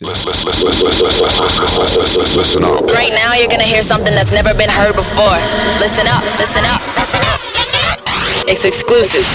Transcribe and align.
Listen 0.00 0.24
up. 2.64 2.88
Right 2.88 3.12
now, 3.12 3.36
you're 3.36 3.52
gonna 3.52 3.68
hear 3.68 3.82
something 3.82 4.14
that's 4.14 4.32
never 4.32 4.54
been 4.56 4.70
heard 4.70 4.96
before. 4.96 5.36
Listen 5.76 6.08
up, 6.08 6.24
listen 6.40 6.64
up, 6.64 6.80
listen 6.96 7.20
up, 7.20 7.36
listen 7.52 7.84
up. 7.84 8.00
It's 8.48 8.64
exclusive. 8.64 9.28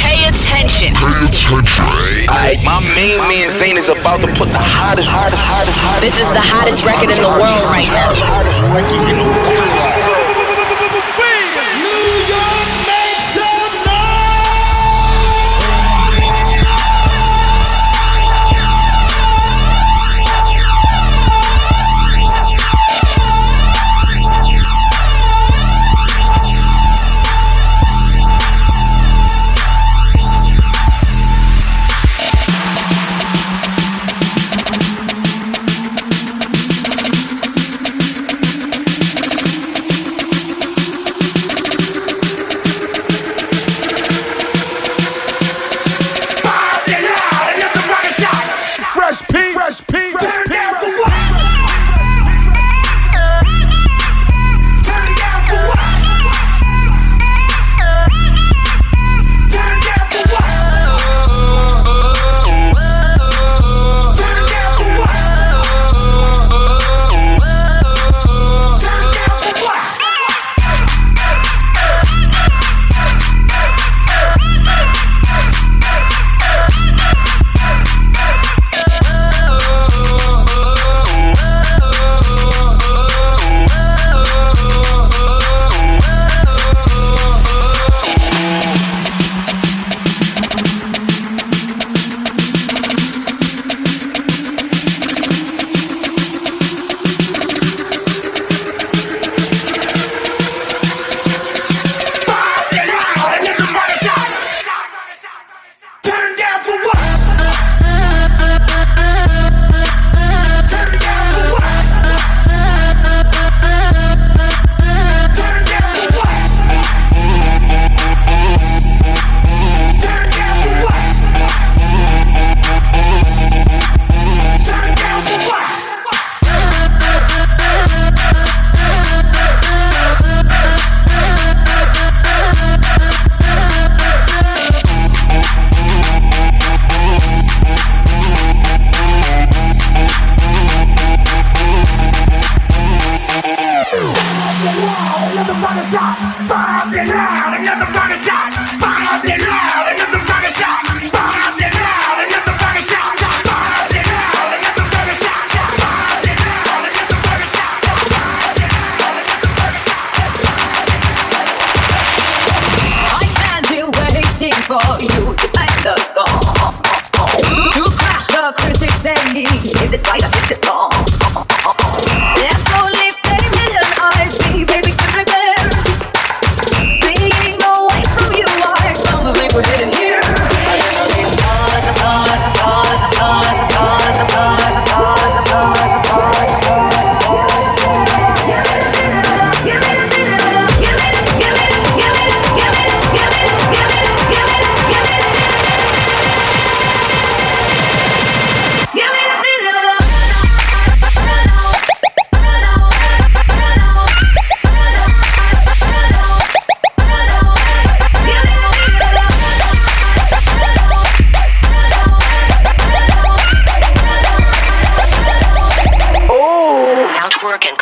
Pay 0.00 0.24
attention. 0.24 0.96
Pay 0.96 1.20
attention. 1.20 1.84
Alright, 2.32 2.64
my 2.64 2.80
main 2.96 3.20
man 3.28 3.52
Zane 3.52 3.76
is 3.76 3.92
about 3.92 4.24
to 4.24 4.28
put 4.32 4.48
the 4.48 4.58
hottest, 4.58 5.04
hottest, 5.04 5.44
hottest, 5.44 5.76
hottest. 5.76 6.08
This 6.08 6.16
is 6.16 6.32
the 6.32 6.40
hottest 6.40 6.80
record 6.88 7.12
in 7.12 7.20
the 7.20 7.28
world 7.28 7.68
right 7.68 7.92
now. 7.92 8.08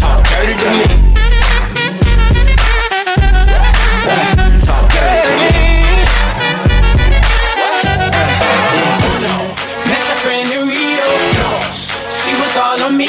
Talk 0.00 0.22
dirty 0.30 0.54
to 0.62 0.70
me. 0.78 0.86
Talk 4.64 4.84
dirty 4.94 5.20
to 5.28 5.34
me. 5.40 5.50
Met 9.88 10.02
your 10.08 10.18
friend 10.22 10.48
in 10.50 10.62
Rio. 10.68 11.08
She 12.22 12.32
was 12.40 12.54
all 12.56 12.80
on 12.82 12.96
me. 12.96 13.08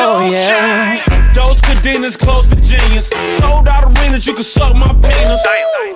Oh, 0.00 0.30
yeah. 0.30 1.32
Those 1.34 1.60
close 2.16 2.48
to. 2.48 2.56
Sold 3.28 3.68
out 3.68 3.84
arenas, 3.84 4.26
you 4.26 4.34
can 4.34 4.42
suck 4.42 4.74
my 4.74 4.92
penis. 4.94 5.42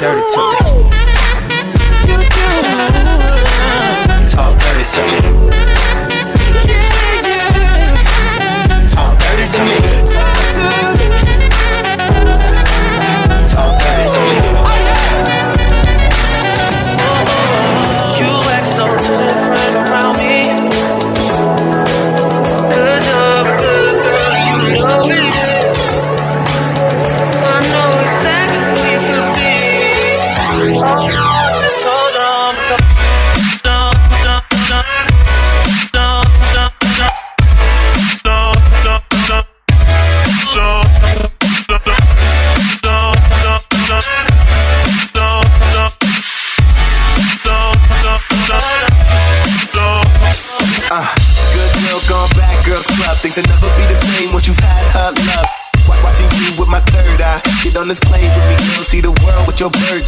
32. 0.00 0.49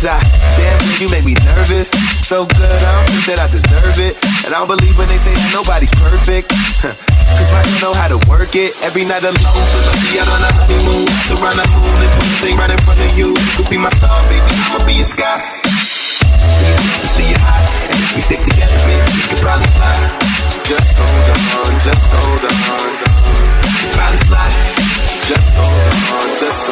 Your. 0.03 0.19
Damn, 0.59 0.83
you 0.99 1.07
make 1.15 1.23
me 1.23 1.39
nervous. 1.47 1.95
So 2.27 2.43
good, 2.43 2.79
I 2.83 2.91
don't 2.91 3.07
think 3.07 3.25
that 3.31 3.39
I 3.39 3.47
deserve 3.47 3.97
it. 4.03 4.19
And 4.43 4.51
I 4.51 4.59
don't 4.59 4.67
believe 4.67 4.99
when 4.99 5.07
they 5.07 5.19
say 5.23 5.31
that 5.31 5.51
nobody's 5.55 5.95
perfect. 5.95 6.51
Cause 7.39 7.49
my 7.55 7.63
girl 7.63 7.95
know 7.95 7.95
how 7.95 8.11
to 8.11 8.19
work 8.27 8.53
it. 8.59 8.75
Every 8.83 9.07
night 9.07 9.23
alone, 9.23 9.39
feel 9.39 9.85
like 9.87 10.03
we 10.11 10.19
out 10.19 10.29
on 10.29 10.43
a 10.43 10.51
honeymoon. 10.51 11.07
Surround 11.31 11.55
the 11.55 11.67
moon 11.71 11.99
and 12.03 12.13
put 12.19 12.27
thing 12.43 12.59
right 12.59 12.73
in 12.75 12.83
front 12.83 12.99
of 12.99 13.11
you. 13.15 13.31
You 13.31 13.55
could 13.63 13.71
be 13.71 13.79
my 13.79 13.95
star, 13.95 14.19
baby. 14.27 14.43
I'ma 14.75 14.83
be 14.85 14.99
your 14.99 15.07
sky. 15.07 15.39
Just 16.99 17.15
to 17.17 17.23
your 17.23 17.39
eye. 17.39 17.95
And 17.95 17.99
if 18.03 18.11
we 18.19 18.21
stick 18.27 18.43
together, 18.43 18.79
baby, 18.85 19.07
we 19.07 19.23
could 19.31 19.43
probably 19.47 19.71
fly. 19.71 19.95
Just 20.67 20.99
hold 20.99 21.31
on, 21.31 21.73
just 21.79 22.11
hold 22.11 22.43
on. 22.43 22.91
Probably 23.95 24.21
fly. 24.27 24.51
Just 25.31 25.55
hold 25.55 25.71
on, 25.71 26.27
just 26.43 26.63
hold 26.67 26.72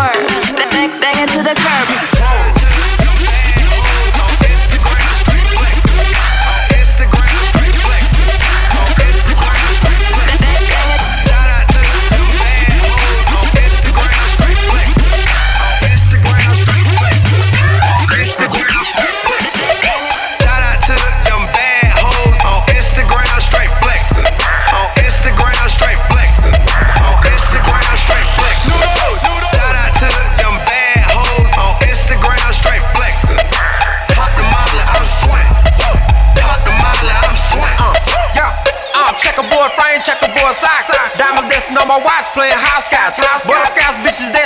Back, 0.00 0.70
back, 0.70 1.00
back 1.02 1.20
into 1.20 1.42
the 1.42 1.54
curb. 1.54 2.19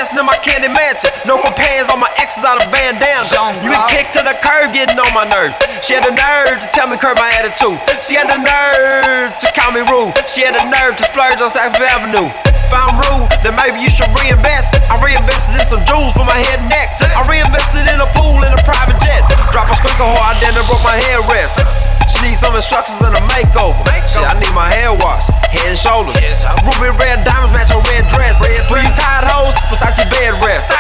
Dancing 0.05 0.21
in 0.21 0.29
my 0.29 0.37
candy 0.45 0.69
mansion. 0.69 1.09
No 1.25 1.41
companions 1.41 1.89
on 1.89 1.97
my 1.97 2.13
exes 2.21 2.45
out 2.45 2.61
of 2.61 2.69
bandana. 2.69 3.25
You 3.65 3.73
get 3.73 3.89
kicked 3.89 4.13
to 4.21 4.23
the 4.23 4.37
curb, 4.45 4.77
getting 4.77 5.01
on 5.01 5.09
my 5.17 5.25
nerves. 5.33 5.57
She 5.81 5.97
had 5.97 6.05
the 6.05 6.13
nerve 6.13 6.61
to 6.61 6.69
tell 6.77 6.85
me 6.93 7.01
curb 7.01 7.17
my 7.17 7.33
attitude. 7.41 7.81
She 8.05 8.21
had 8.21 8.29
the 8.29 8.37
nerve 8.37 9.33
to 9.33 9.47
call 9.57 9.73
me 9.73 9.81
rude. 9.89 10.13
She 10.29 10.45
had 10.45 10.53
the 10.53 10.65
nerve 10.69 11.01
to 11.01 11.05
splurge 11.09 11.41
on 11.41 11.49
South 11.49 11.81
Avenue. 11.81 12.29
If 12.29 12.73
I'm 12.73 12.93
rude, 13.01 13.33
then 13.41 13.57
maybe 13.57 13.81
you 13.81 13.89
should 13.89 14.13
reinvest. 14.21 14.77
I 14.93 15.01
reinvested 15.01 15.57
in 15.57 15.65
some 15.65 15.85
jewels 15.89 16.13
for 16.13 16.29
my 16.29 16.37
head 16.37 16.61
and 16.61 16.69
neck. 16.69 17.01
I 17.01 17.25
reinvested 17.25 17.89
in 17.89 17.97
a 18.01 18.09
pool 18.13 18.45
in 18.45 18.53
a 18.53 18.61
private 18.69 19.01
jet. 19.01 19.25
Drop 19.57 19.73
a 19.73 19.75
squint 19.81 19.97
so 19.97 20.09
hard, 20.21 20.37
then 20.45 20.53
I 20.53 20.65
broke 20.69 20.85
my 20.85 20.97
headrest. 21.01 21.65
She 22.13 22.29
needs 22.29 22.45
some 22.45 22.53
instructions 22.53 23.01
and 23.01 23.17
a 23.17 23.23
makeover. 23.33 23.81
Shit, 24.05 24.25
I 24.25 24.37
need 24.37 24.53
my 24.53 24.69
hair 24.69 24.93
washed, 24.93 25.33
head 25.55 25.71
and 25.71 25.79
shoulders. 25.79 26.19
Ruby 26.67 26.91
red 26.99 27.23
diamonds 27.23 27.55
match 27.55 27.71
her 27.71 27.79
red 27.79 28.05
dress. 28.11 28.35
Red 28.43 28.63
Three 28.67 28.89
tied 28.99 29.25
hoes, 29.31 29.55
Versace 29.71 30.05
bed 30.11 30.35
rest. 30.43 30.75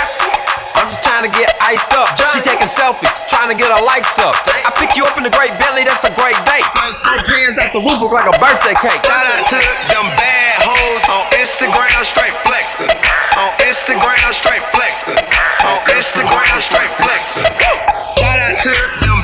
I'm 0.74 0.90
just 0.90 1.02
trying 1.06 1.22
to 1.22 1.32
get 1.32 1.54
iced 1.62 1.94
up. 1.94 2.10
She 2.18 2.42
taking 2.42 2.66
selfies, 2.66 3.14
trying 3.30 3.48
to 3.48 3.56
get 3.56 3.70
her 3.70 3.82
likes 3.86 4.18
up. 4.18 4.34
I 4.66 4.74
pick 4.76 4.98
you 4.98 5.06
up 5.06 5.14
in 5.14 5.22
the 5.22 5.30
great 5.30 5.54
Bentley, 5.56 5.86
that's 5.86 6.02
a 6.02 6.12
great 6.18 6.36
date. 6.44 6.66
My 7.06 7.18
pants 7.22 7.56
at 7.62 7.70
the 7.70 7.80
roof 7.80 8.02
look 8.02 8.10
like 8.10 8.26
a 8.26 8.36
birthday 8.36 8.74
cake. 8.74 9.00
Shout 9.06 9.22
out 9.22 9.46
to 9.54 9.58
them 9.88 10.06
bad 10.18 10.58
hoes 10.66 11.04
on 11.08 11.22
Instagram, 11.38 11.94
straight 12.02 12.34
flexing. 12.42 12.90
On 13.38 13.50
Instagram, 13.62 14.28
straight 14.34 14.64
flexing. 14.74 15.18
On 15.62 15.78
Instagram, 15.94 16.54
straight 16.58 16.92
flexing. 16.98 17.46
Shout 18.18 18.38
out 18.42 18.58
to 18.58 18.72
them 19.06 19.23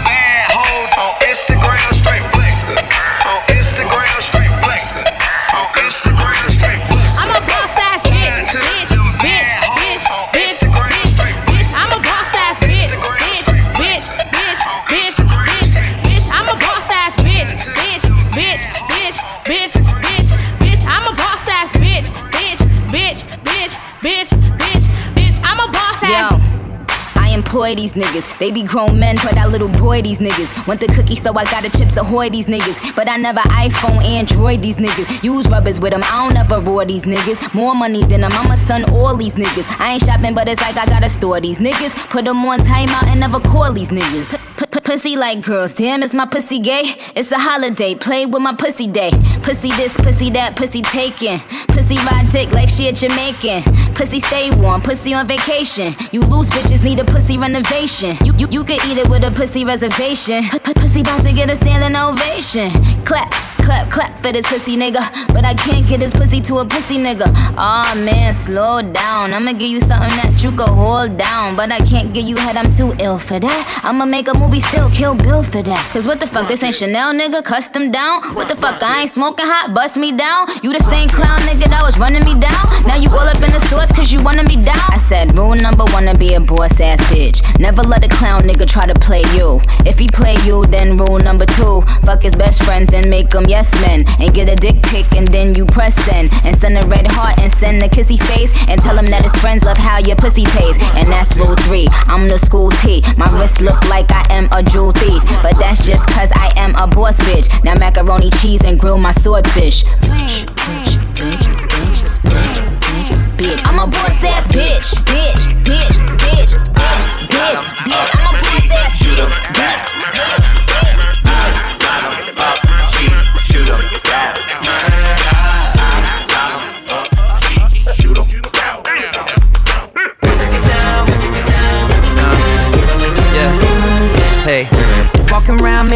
employ 27.50 27.74
these 27.74 27.94
niggas. 27.94 28.38
They 28.38 28.52
be 28.52 28.62
grown 28.62 28.96
men 29.00 29.16
for 29.16 29.34
that 29.34 29.50
little 29.50 29.68
boy, 29.68 30.02
these 30.02 30.20
niggas. 30.20 30.68
Want 30.68 30.78
the 30.78 30.86
cookie, 30.86 31.16
so 31.16 31.30
I 31.30 31.42
got 31.42 31.64
the 31.64 31.76
chips 31.76 31.96
ahoy, 31.96 32.30
these 32.30 32.46
niggas. 32.46 32.94
But 32.94 33.08
I 33.08 33.16
never 33.16 33.40
iPhone, 33.40 34.04
Android, 34.04 34.62
these 34.62 34.76
niggas. 34.76 35.24
Use 35.24 35.48
rubbers 35.48 35.80
with 35.80 35.90
them, 35.90 36.00
I 36.04 36.28
don't 36.28 36.36
ever 36.36 36.60
roar 36.60 36.84
these 36.84 37.04
niggas. 37.04 37.52
More 37.52 37.74
money 37.74 38.04
than 38.04 38.22
a 38.22 38.30
mama, 38.30 38.56
son, 38.56 38.84
all 38.92 39.16
these 39.16 39.34
niggas. 39.34 39.80
I 39.80 39.94
ain't 39.94 40.04
shopping, 40.04 40.32
but 40.32 40.48
it's 40.48 40.62
like 40.62 40.86
I 40.86 40.88
gotta 40.88 41.08
store 41.08 41.40
these 41.40 41.58
niggas. 41.58 42.12
Put 42.12 42.24
them 42.24 42.38
on 42.46 42.60
timeout 42.60 43.10
and 43.10 43.18
never 43.18 43.40
call 43.40 43.72
these 43.72 43.90
niggas. 43.90 44.46
Pussy 44.90 45.16
like 45.16 45.44
girls, 45.44 45.72
damn, 45.72 46.02
is 46.02 46.12
my 46.12 46.26
pussy 46.26 46.58
gay? 46.58 46.82
It's 47.14 47.30
a 47.30 47.38
holiday, 47.38 47.94
play 47.94 48.26
with 48.26 48.42
my 48.42 48.54
pussy 48.56 48.88
day. 48.88 49.10
Pussy 49.42 49.70
this, 49.70 49.94
pussy 50.00 50.30
that, 50.30 50.56
pussy 50.56 50.82
taken. 50.82 51.38
Pussy 51.68 51.94
ride 51.94 52.26
dick 52.32 52.50
like 52.50 52.68
she 52.68 52.88
a 52.88 52.92
Jamaican. 52.92 53.62
Pussy 53.94 54.18
stay 54.18 54.50
warm, 54.60 54.80
pussy 54.80 55.14
on 55.14 55.28
vacation. 55.28 55.94
You 56.10 56.22
lose 56.22 56.50
bitches, 56.50 56.82
need 56.82 56.98
a 56.98 57.04
pussy 57.04 57.38
renovation. 57.40 58.14
You 58.24 58.32
you, 58.36 58.46
you 58.50 58.64
could 58.64 58.76
eat 58.76 58.98
it 58.98 59.08
with 59.08 59.24
a 59.24 59.30
pussy 59.30 59.64
reservation. 59.64 60.42
P- 60.44 60.74
pussy 60.74 61.00
about 61.00 61.24
to 61.24 61.32
get 61.34 61.48
a 61.50 61.56
standing 61.56 61.96
ovation. 61.96 62.70
Clap, 63.04 63.30
clap, 63.64 63.90
clap 63.90 64.12
for 64.22 64.32
this 64.32 64.46
pussy 64.46 64.76
nigga. 64.76 65.00
But 65.32 65.44
I 65.44 65.54
can't 65.54 65.86
get 65.88 66.00
this 66.00 66.12
pussy 66.12 66.40
to 66.42 66.58
a 66.58 66.64
pussy 66.64 66.98
nigga. 66.98 67.26
Aw 67.56 68.02
man, 68.04 68.34
slow 68.34 68.82
down. 68.82 69.32
I'ma 69.32 69.52
give 69.52 69.70
you 69.70 69.80
something 69.80 70.12
that 70.20 70.40
you 70.42 70.50
could 70.52 70.68
hold 70.68 71.16
down. 71.16 71.56
But 71.56 71.72
I 71.72 71.80
can't 71.80 72.12
give 72.12 72.24
you 72.24 72.36
head, 72.36 72.56
I'm 72.56 72.70
too 72.70 72.94
ill 73.02 73.18
for 73.18 73.38
that. 73.40 73.80
I'ma 73.84 74.04
make 74.04 74.28
a 74.28 74.34
movie 74.38 74.60
still 74.60 74.90
kill 74.90 75.14
Bill 75.14 75.42
for 75.42 75.62
that. 75.62 75.82
Cause 75.92 76.06
what 76.06 76.20
the 76.20 76.26
fuck, 76.26 76.46
this 76.48 76.62
ain't 76.62 76.74
Chanel 76.74 77.12
nigga, 77.14 77.42
custom 77.44 77.90
down. 77.90 78.22
What 78.34 78.48
the 78.48 78.56
fuck, 78.56 78.82
I 78.82 79.02
ain't 79.02 79.10
smoking 79.10 79.46
hot, 79.46 79.74
bust 79.74 79.96
me 79.96 80.12
down. 80.12 80.46
You 80.62 80.72
the 80.72 80.84
same 80.90 81.08
clown 81.08 81.38
nigga 81.48 81.68
that 81.72 81.82
was 81.82 81.98
running 81.98 82.24
me 82.24 82.34
down. 82.38 82.60
Now 82.86 82.96
you 82.96 83.08
all 83.10 83.26
up 83.26 83.40
in 83.42 83.50
the 83.52 83.60
stores 83.60 83.90
cause 83.92 84.12
you 84.12 84.22
wanna 84.22 84.44
me 84.44 84.56
down. 84.56 84.84
I 84.92 84.98
said, 84.98 85.36
rule 85.38 85.54
number 85.54 85.84
one 85.96 86.04
to 86.04 86.16
be 86.16 86.34
a 86.34 86.40
boss 86.40 86.78
ass 86.80 87.00
bitch. 87.10 87.29
Never 87.58 87.82
let 87.82 88.04
a 88.04 88.08
clown 88.08 88.42
nigga 88.42 88.66
try 88.66 88.86
to 88.86 88.94
play 88.94 89.22
you. 89.36 89.60
If 89.86 89.98
he 89.98 90.08
play 90.08 90.36
you, 90.44 90.64
then 90.66 90.96
rule 90.96 91.18
number 91.18 91.46
two. 91.46 91.82
Fuck 92.04 92.22
his 92.22 92.34
best 92.34 92.62
friends, 92.64 92.88
then 92.88 93.08
make 93.10 93.28
them 93.30 93.44
yes 93.46 93.70
men. 93.80 94.04
And 94.18 94.32
get 94.34 94.48
a 94.48 94.56
dick 94.56 94.82
pic 94.82 95.12
and 95.12 95.28
then 95.28 95.54
you 95.54 95.66
press 95.66 95.94
send. 96.06 96.30
And 96.44 96.58
send 96.60 96.76
a 96.76 96.86
red 96.86 97.06
heart 97.06 97.38
and 97.38 97.52
send 97.52 97.82
a 97.82 97.88
kissy 97.88 98.18
face. 98.18 98.52
And 98.68 98.80
tell 98.82 98.96
him 98.96 99.06
that 99.06 99.22
his 99.22 99.34
friends 99.40 99.64
love 99.64 99.78
how 99.78 99.98
your 99.98 100.16
pussy 100.16 100.44
tastes. 100.44 100.82
And 100.94 101.08
that's 101.08 101.36
rule 101.36 101.56
three. 101.66 101.88
I'm 102.06 102.28
the 102.28 102.38
school 102.38 102.70
T. 102.70 103.02
My 103.16 103.30
wrist 103.38 103.60
look 103.60 103.88
like 103.88 104.10
I 104.10 104.26
am 104.30 104.48
a 104.52 104.62
jewel 104.62 104.92
thief. 104.92 105.22
But 105.42 105.58
that's 105.58 105.86
just 105.86 106.06
cause 106.08 106.30
I 106.34 106.52
am 106.56 106.74
a 106.76 106.86
boss 106.86 107.18
bitch. 107.20 107.48
Now 107.64 107.74
macaroni 107.74 108.30
cheese 108.30 108.62
and 108.64 108.78
grill 108.78 108.98
my 108.98 109.12
swordfish. 109.12 109.84
Bitch, 109.84 110.46
bitch, 110.56 110.96
bitch, 111.14 111.44
bitch, 111.60 112.00
bitch, 112.22 112.70
bitch, 112.90 113.30
bitch. 113.36 113.62
I'm 113.66 113.78
a 113.78 113.86
boss 113.86 114.24
ass 114.24 114.46
bitch, 114.48 114.94
bitch, 115.04 115.46
bitch, 115.64 115.92
bitch, 116.18 116.54
bitch, 116.74 116.99
bitch, 117.28 117.60
bitch. 117.84 118.10
I'm 118.18 118.34
a 118.34 118.38
bitch, 118.38 118.68
bitch, 118.68 119.28
bitch, 119.52 119.88
bitch. 120.14 120.39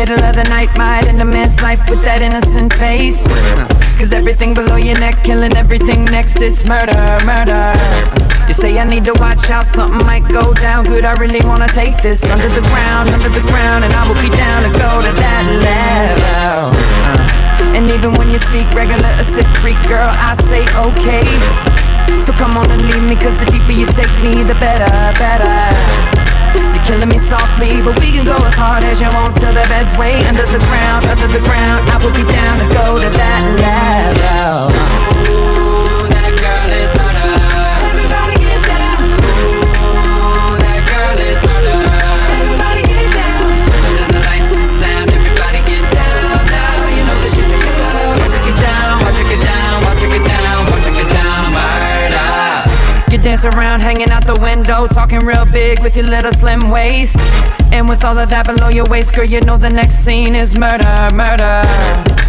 Middle 0.05 0.25
of 0.25 0.37
the 0.37 0.45
night, 0.51 0.69
might 0.77 1.07
end 1.07 1.21
a 1.23 1.25
man's 1.25 1.63
life 1.63 1.81
with 1.89 2.03
that 2.05 2.21
innocent 2.21 2.69
face. 2.77 3.25
Cause 3.97 4.13
everything 4.13 4.53
below 4.53 4.77
your 4.77 5.01
neck, 5.01 5.17
killing 5.25 5.57
everything 5.57 6.05
next, 6.13 6.45
it's 6.45 6.61
murder, 6.69 7.01
murder. 7.25 7.73
You 8.45 8.53
say 8.53 8.77
I 8.77 8.85
need 8.85 9.09
to 9.09 9.17
watch 9.17 9.49
out, 9.49 9.67
something 9.67 10.05
might 10.05 10.29
go 10.29 10.53
down. 10.53 10.85
Good, 10.85 11.09
I 11.09 11.17
really 11.17 11.41
wanna 11.49 11.69
take 11.69 11.97
this 12.05 12.21
under 12.29 12.53
the 12.53 12.61
ground, 12.69 13.17
under 13.17 13.33
the 13.33 13.41
ground, 13.49 13.81
and 13.85 13.95
I 13.97 14.05
will 14.05 14.21
be 14.21 14.29
down 14.29 14.69
to 14.69 14.73
go 14.77 14.93
to 15.01 15.13
that 15.25 15.45
level. 15.65 16.77
Uh, 17.09 17.73
And 17.73 17.89
even 17.89 18.13
when 18.21 18.29
you 18.29 18.37
speak 18.37 18.69
regular, 18.77 19.09
a 19.17 19.25
sick 19.25 19.49
freak 19.65 19.81
girl, 19.89 20.05
I 20.05 20.37
say 20.37 20.69
okay. 20.85 21.25
So 22.21 22.37
come 22.37 22.61
on 22.61 22.69
and 22.69 22.83
leave 22.93 23.09
me, 23.09 23.17
cause 23.17 23.41
the 23.41 23.49
deeper 23.49 23.73
you 23.73 23.89
take 23.89 24.13
me, 24.21 24.45
the 24.45 24.57
better, 24.61 24.93
better. 25.17 26.24
You're 26.55 26.85
killing 26.85 27.09
me 27.09 27.19
softly, 27.19 27.83
but 27.83 27.99
we 28.01 28.13
can 28.13 28.25
go 28.25 28.37
as 28.47 28.55
hard 28.55 28.85
as 28.85 29.01
you 29.01 29.09
want 29.13 29.35
till 29.37 29.53
the 29.53 29.67
bed's 29.69 29.99
way 29.99 30.25
under 30.25 30.47
the 30.47 30.59
ground, 30.71 31.07
under 31.07 31.27
the 31.27 31.41
ground. 31.41 31.89
I 31.91 31.99
will 31.99 32.13
be 32.15 32.23
down 32.31 32.59
to 32.59 32.69
go 32.75 33.01
to 33.01 33.11
that 33.11 33.43
level. 33.61 35.74
Dance 53.25 53.47
around, 53.47 53.81
hanging 53.81 54.11
out 54.11 54.27
the 54.27 54.39
window, 54.45 54.87
talking 54.87 55.25
real 55.25 55.47
big 55.47 55.81
with 55.81 55.97
your 55.97 56.05
little 56.05 56.31
slim 56.31 56.71
waist. 56.71 57.17
And 57.73 57.89
with 57.89 58.05
all 58.05 58.19
of 58.19 58.29
that 58.29 58.45
below 58.45 58.69
your 58.69 58.85
waist, 58.85 59.17
girl, 59.17 59.25
you 59.25 59.41
know 59.41 59.57
the 59.57 59.71
next 59.71 60.05
scene 60.05 60.35
is 60.37 60.53
murder, 60.55 61.09
murder. 61.17 61.65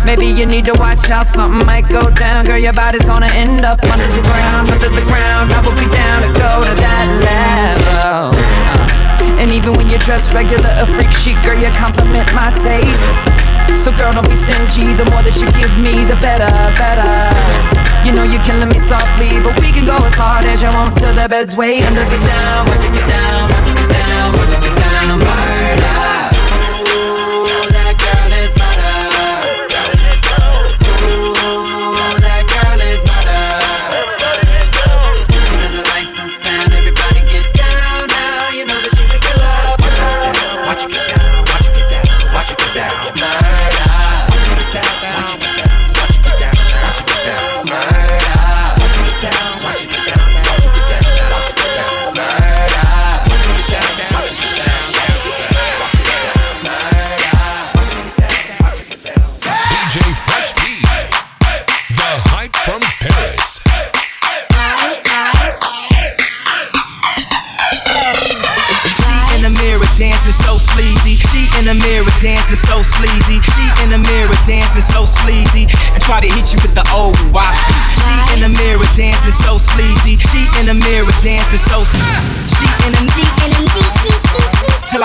Maybe 0.07 0.25
you 0.25 0.45
need 0.45 0.63
to 0.65 0.73
watch 0.79 1.11
out, 1.11 1.27
something 1.27 1.67
might 1.67 1.89
go 1.89 2.09
down. 2.15 2.45
Girl, 2.45 2.57
your 2.57 2.71
body's 2.71 3.03
gonna 3.03 3.29
end 3.35 3.67
up 3.67 3.83
under 3.83 4.07
the 4.07 4.23
ground, 4.23 4.71
under 4.71 4.87
the 4.87 5.03
ground. 5.03 5.51
I 5.51 5.59
will 5.59 5.75
be 5.75 5.91
down 5.91 6.23
to 6.23 6.31
go 6.31 6.63
to 6.63 6.73
that 6.79 7.07
level. 7.27 8.31
Uh, 8.31 9.41
And 9.41 9.51
even 9.51 9.73
when 9.73 9.89
you 9.89 9.99
dress 9.99 10.33
regular, 10.33 10.71
a 10.79 10.85
freak 10.95 11.11
chic, 11.11 11.35
girl, 11.43 11.59
you 11.59 11.67
compliment 11.75 12.31
my 12.33 12.55
taste. 12.55 13.03
So 13.75 13.91
girl, 13.99 14.15
don't 14.15 14.29
be 14.31 14.39
stingy. 14.39 14.95
The 14.95 15.03
more 15.11 15.21
that 15.27 15.35
you 15.43 15.51
give 15.59 15.75
me, 15.75 16.07
the 16.07 16.15
better, 16.23 16.47
better. 16.79 17.84
You 18.05 18.11
know 18.11 18.23
you're 18.23 18.43
killing 18.43 18.69
me 18.69 18.77
softly, 18.77 19.41
but 19.41 19.59
we 19.59 19.71
can 19.71 19.85
go 19.85 19.97
as 19.97 20.15
hard 20.15 20.45
as 20.45 20.61
you 20.61 20.69
want 20.69 20.95
till 20.95 21.13
the 21.13 21.27
bed's 21.27 21.57
way 21.57 21.81
under. 21.81 22.05
Get 22.05 22.23
down, 22.25 22.65
get 22.93 23.09
down, 23.09 23.54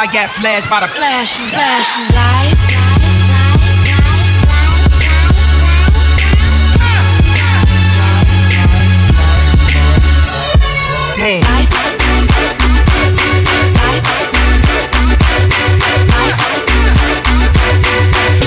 I 0.01 0.07
got 0.07 0.31
flashed 0.31 0.71
by 0.71 0.81
the 0.81 0.89
flashing, 0.89 1.45
flashing 1.53 2.09
light. 2.17 2.57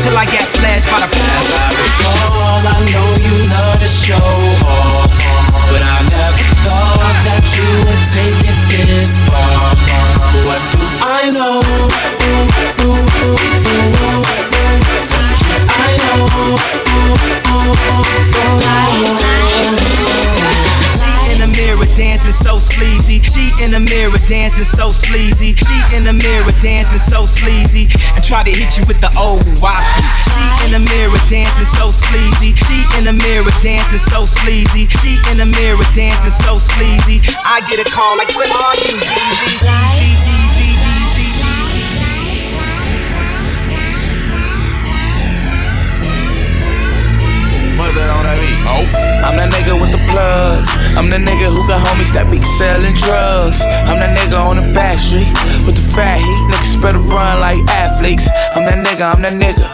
Till 0.02 0.18
I 0.18 0.26
get 0.26 0.50
flashed 0.58 0.90
by 0.90 0.98
the 0.98 1.06
As 1.06 1.54
I 1.54 1.70
recall, 1.70 2.66
I 2.66 2.82
know 2.90 3.14
you 3.22 3.46
love 3.54 3.78
to 3.78 3.88
show. 3.88 4.18
Off 4.18 5.14
But 5.70 5.86
I 5.86 6.02
never 6.02 6.46
thought 6.66 7.14
that 7.30 7.46
you 7.54 7.70
would 7.86 8.02
take 8.10 8.42
it 8.42 8.58
this 8.74 9.14
far 9.30 9.73
dancing 21.98 22.34
so 22.34 22.56
sleazy. 22.58 23.20
She 23.22 23.54
in 23.64 23.72
the 23.72 23.80
mirror 23.80 24.18
dancing 24.28 24.66
so 24.66 24.90
sleazy. 24.90 25.54
She 25.54 25.78
in 25.96 26.04
the 26.04 26.14
mirror 26.14 26.54
dancing 26.62 27.00
so 27.00 27.22
sleazy. 27.22 27.88
And 28.16 28.24
try 28.24 28.44
to 28.44 28.52
hit 28.52 28.78
you 28.78 28.84
with 28.88 29.00
the 29.02 29.12
old 29.20 29.44
wafty. 29.62 30.04
She 30.26 30.44
in 30.66 30.72
the 30.74 30.82
mirror 30.82 31.22
dancing 31.30 31.70
so 31.70 31.88
sleazy. 31.88 32.56
She 32.58 32.86
in 32.98 33.06
the 33.06 33.14
mirror 33.14 33.54
dancing 33.62 34.02
so 34.02 34.22
sleazy. 34.22 34.88
She 34.90 35.20
in 35.32 35.38
the 35.38 35.46
mirror 35.46 35.86
dancing 35.94 36.34
so 36.34 36.56
sleazy. 36.56 37.22
I 37.46 37.62
get 37.70 37.80
a 37.80 37.88
call 37.90 38.18
like, 38.18 38.32
what 38.36 38.50
are 38.50 38.76
you? 38.78 40.33
That 47.94 48.10
on 48.10 48.26
that 48.26 48.42
beat? 48.42 48.58
Oh. 48.66 49.14
I'm 49.22 49.38
that 49.38 49.54
nigga 49.54 49.78
with 49.78 49.94
the 49.94 50.02
plugs. 50.10 50.74
I'm 50.98 51.14
the 51.14 51.22
nigga 51.22 51.46
who 51.46 51.62
got 51.70 51.78
homies 51.78 52.10
that 52.18 52.26
be 52.34 52.42
selling 52.58 52.98
drugs. 52.98 53.62
I'm 53.86 54.02
that 54.02 54.18
nigga 54.18 54.34
on 54.34 54.58
the 54.58 54.66
back 54.74 54.98
street 54.98 55.30
with 55.62 55.78
the 55.78 55.86
fat 55.94 56.18
heat. 56.18 56.44
Niggas 56.50 56.82
better 56.82 56.98
run 57.06 57.38
like 57.38 57.62
athletes. 57.70 58.26
I'm 58.58 58.66
that 58.66 58.82
nigga, 58.82 59.06
I'm 59.14 59.22
that 59.22 59.38
nigga. 59.38 59.66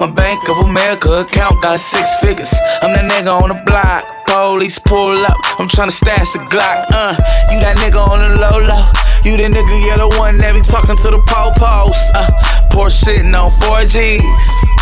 My 0.00 0.08
Bank 0.08 0.40
of 0.48 0.64
America 0.64 1.28
account 1.28 1.60
got 1.60 1.76
six 1.76 2.08
figures. 2.24 2.50
I'm 2.80 2.90
that 2.96 3.04
nigga 3.04 3.28
on 3.28 3.52
the 3.52 3.60
block. 3.68 4.08
Police 4.24 4.80
pull 4.80 5.20
up. 5.20 5.36
I'm 5.60 5.68
tryna 5.68 5.92
stash 5.92 6.32
the 6.32 6.40
Glock. 6.48 6.88
Uh, 6.88 7.12
you 7.52 7.60
that 7.60 7.76
nigga 7.76 8.00
on 8.00 8.18
the 8.18 8.32
low 8.40 8.64
low. 8.64 8.84
You 9.28 9.36
the 9.36 9.52
nigga, 9.52 9.76
yeah, 9.86 10.00
the 10.00 10.08
one 10.16 10.40
that 10.40 10.56
be 10.56 10.64
talking 10.64 10.96
to 10.96 11.08
the 11.12 11.20
po-pos. 11.28 12.00
Uh, 12.16 12.26
poor 12.72 12.88
shitting 12.88 13.36
on 13.36 13.52
4Gs. 13.52 14.81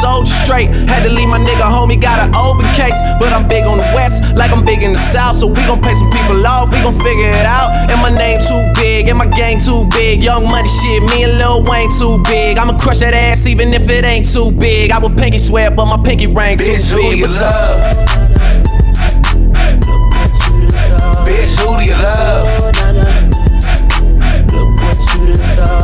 soldiers 0.00 0.34
straight. 0.34 0.70
Had 0.88 1.02
to 1.04 1.10
leave 1.10 1.28
my 1.28 1.38
nigga 1.38 1.62
home, 1.62 1.90
he 1.90 1.96
got 1.96 2.18
an 2.18 2.34
open 2.34 2.66
case. 2.74 2.96
But 3.20 3.32
I'm 3.32 3.46
big 3.46 3.64
on 3.64 3.76
the 3.78 3.88
west, 3.94 4.34
like 4.34 4.50
I'm 4.50 4.64
big 4.64 4.82
in 4.82 4.92
the 4.92 5.04
south. 5.12 5.36
So 5.36 5.46
we 5.46 5.62
gon' 5.68 5.80
pay 5.82 5.94
some 5.94 6.10
people 6.10 6.44
off, 6.46 6.72
we 6.72 6.80
gon' 6.80 6.96
figure 6.98 7.28
it 7.30 7.46
out. 7.46 7.90
And 7.90 8.00
my 8.00 8.10
name 8.10 8.40
too 8.40 8.62
big, 8.80 9.08
and 9.08 9.18
my 9.18 9.26
gang 9.26 9.58
too 9.58 9.84
big. 9.90 10.22
Young 10.22 10.44
money 10.48 10.68
shit, 10.68 11.02
me 11.02 11.24
and 11.24 11.38
Lil 11.38 11.62
Wayne 11.64 11.90
too 11.98 12.22
big. 12.24 12.58
I'ma 12.58 12.78
crush 12.78 13.00
that 13.00 13.14
ass 13.14 13.46
even 13.46 13.72
if 13.74 13.88
it 13.88 14.04
ain't 14.04 14.28
too 14.32 14.50
big. 14.50 14.90
I 14.90 14.98
would 14.98 15.16
pinky 15.16 15.38
swear, 15.38 15.70
but 15.70 15.86
my 15.86 16.02
pinky 16.02 16.26
ring 16.26 16.58
too 16.58 16.64
Bitch, 16.64 16.90
who 16.90 16.96
big. 16.98 17.12
do 17.12 17.18
you 17.18 17.26
love? 17.26 17.80
Bitch, 21.26 21.54
who 21.60 21.78
do 21.78 21.84
you 21.84 21.94
love? 21.94 22.46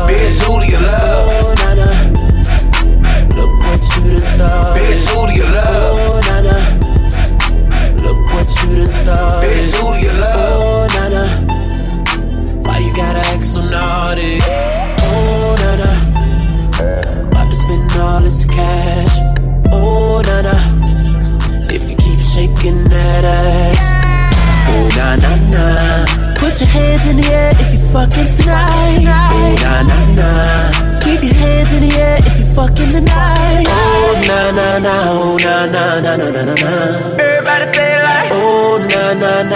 Bitch, 0.09 0.39
who 0.45 0.61
do 0.61 0.67
you 0.67 0.79
love? 0.79 1.46
Bitch, 4.77 5.07
who 5.09 5.27
do 5.27 5.33
you 5.35 5.45
love? 5.45 6.23
Bitch, 6.23 6.86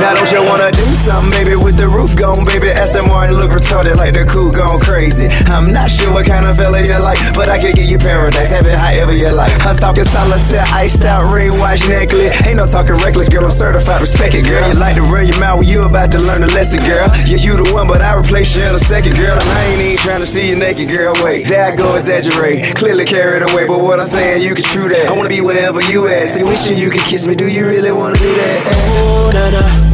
Now 0.00 0.14
don't 0.14 0.30
you 0.32 0.42
wanna 0.42 0.70
do 0.72 0.84
something, 1.04 1.30
baby, 1.30 1.56
with 1.56 1.76
the 1.76 1.88
roof 1.88 2.16
gone, 2.16 2.44
baby? 2.44 2.68
Aston 2.70 3.06
Martin 3.06 3.36
look 3.36 3.50
retarded 3.50 3.96
like 3.96 4.14
the 4.14 4.24
crew 4.24 4.52
gone 4.52 4.80
crazy. 4.80 5.28
I'm 5.46 5.72
not 5.72 5.90
sure 5.90 6.12
what 6.12 6.26
kind 6.26 6.46
of 6.46 6.56
fella 6.56 6.80
you 6.80 6.98
like, 6.98 7.18
but 7.34 7.48
I 7.48 7.58
can 7.58 7.74
get 7.74 7.88
you 7.88 7.98
paradise, 7.98 8.50
have 8.50 8.66
it 8.66 8.74
however 8.74 9.12
you 9.12 9.30
like. 9.34 9.52
I'm 9.66 9.76
talking 9.76 10.04
solitaire, 10.04 10.64
iced 10.72 11.04
out 11.04 11.30
ring 11.30 11.58
watch 11.58 11.88
necklace. 11.88 12.34
Ain't 12.46 12.56
no 12.56 12.66
talking 12.66 12.96
reckless, 12.96 13.28
girl. 13.28 13.44
I'm 13.44 13.50
certified, 13.50 14.00
respect 14.00 14.34
it, 14.34 14.44
girl. 14.44 14.66
You 14.68 14.74
like 14.74 14.96
to 14.96 15.02
run 15.02 15.26
your 15.26 15.38
mouth 15.38 15.58
when 15.60 15.68
you 15.68 15.82
about 15.82 16.10
to 16.12 16.18
learn 16.18 16.42
a 16.42 16.50
lesson, 16.50 16.82
girl. 16.84 17.08
Yeah, 17.26 17.38
you 17.38 17.56
the 17.56 17.70
one, 17.72 17.86
but 17.86 18.00
I 18.00 18.16
replace 18.18 18.56
you 18.56 18.64
in 18.64 18.74
a 18.74 18.78
second, 18.78 19.16
girl. 19.16 19.38
And 19.38 19.48
I 19.48 19.64
ain't 19.66 19.80
even 19.80 19.96
trying 19.98 20.20
to 20.20 20.26
see 20.26 20.48
you 20.48 20.56
naked, 20.56 20.88
girl. 20.88 21.14
Wait, 21.22 21.46
there 21.46 21.72
I 21.72 21.76
go 21.76 21.94
exaggerate, 21.94 22.74
clearly 22.76 23.04
carried 23.04 23.42
away. 23.42 23.66
But 23.66 23.80
what 23.80 24.00
I'm 24.00 24.06
saying, 24.06 24.42
you 24.42 24.54
can 24.54 24.64
true 24.64 24.88
that. 24.88 25.08
I 25.08 25.16
wanna 25.16 25.28
be 25.28 25.40
wherever 25.40 25.80
you 25.82 26.08
at. 26.08 26.28
Say, 26.28 26.42
wishing 26.42 26.78
you 26.78 26.90
could 26.90 27.02
kiss 27.02 27.26
me. 27.26 27.34
Do 27.34 27.46
you 27.46 27.66
really 27.66 27.92
wanna 27.92 28.16
do 28.16 28.34
that? 28.34 28.58
Oh, 28.98 29.30
na 29.32 29.50
na. 29.50 29.91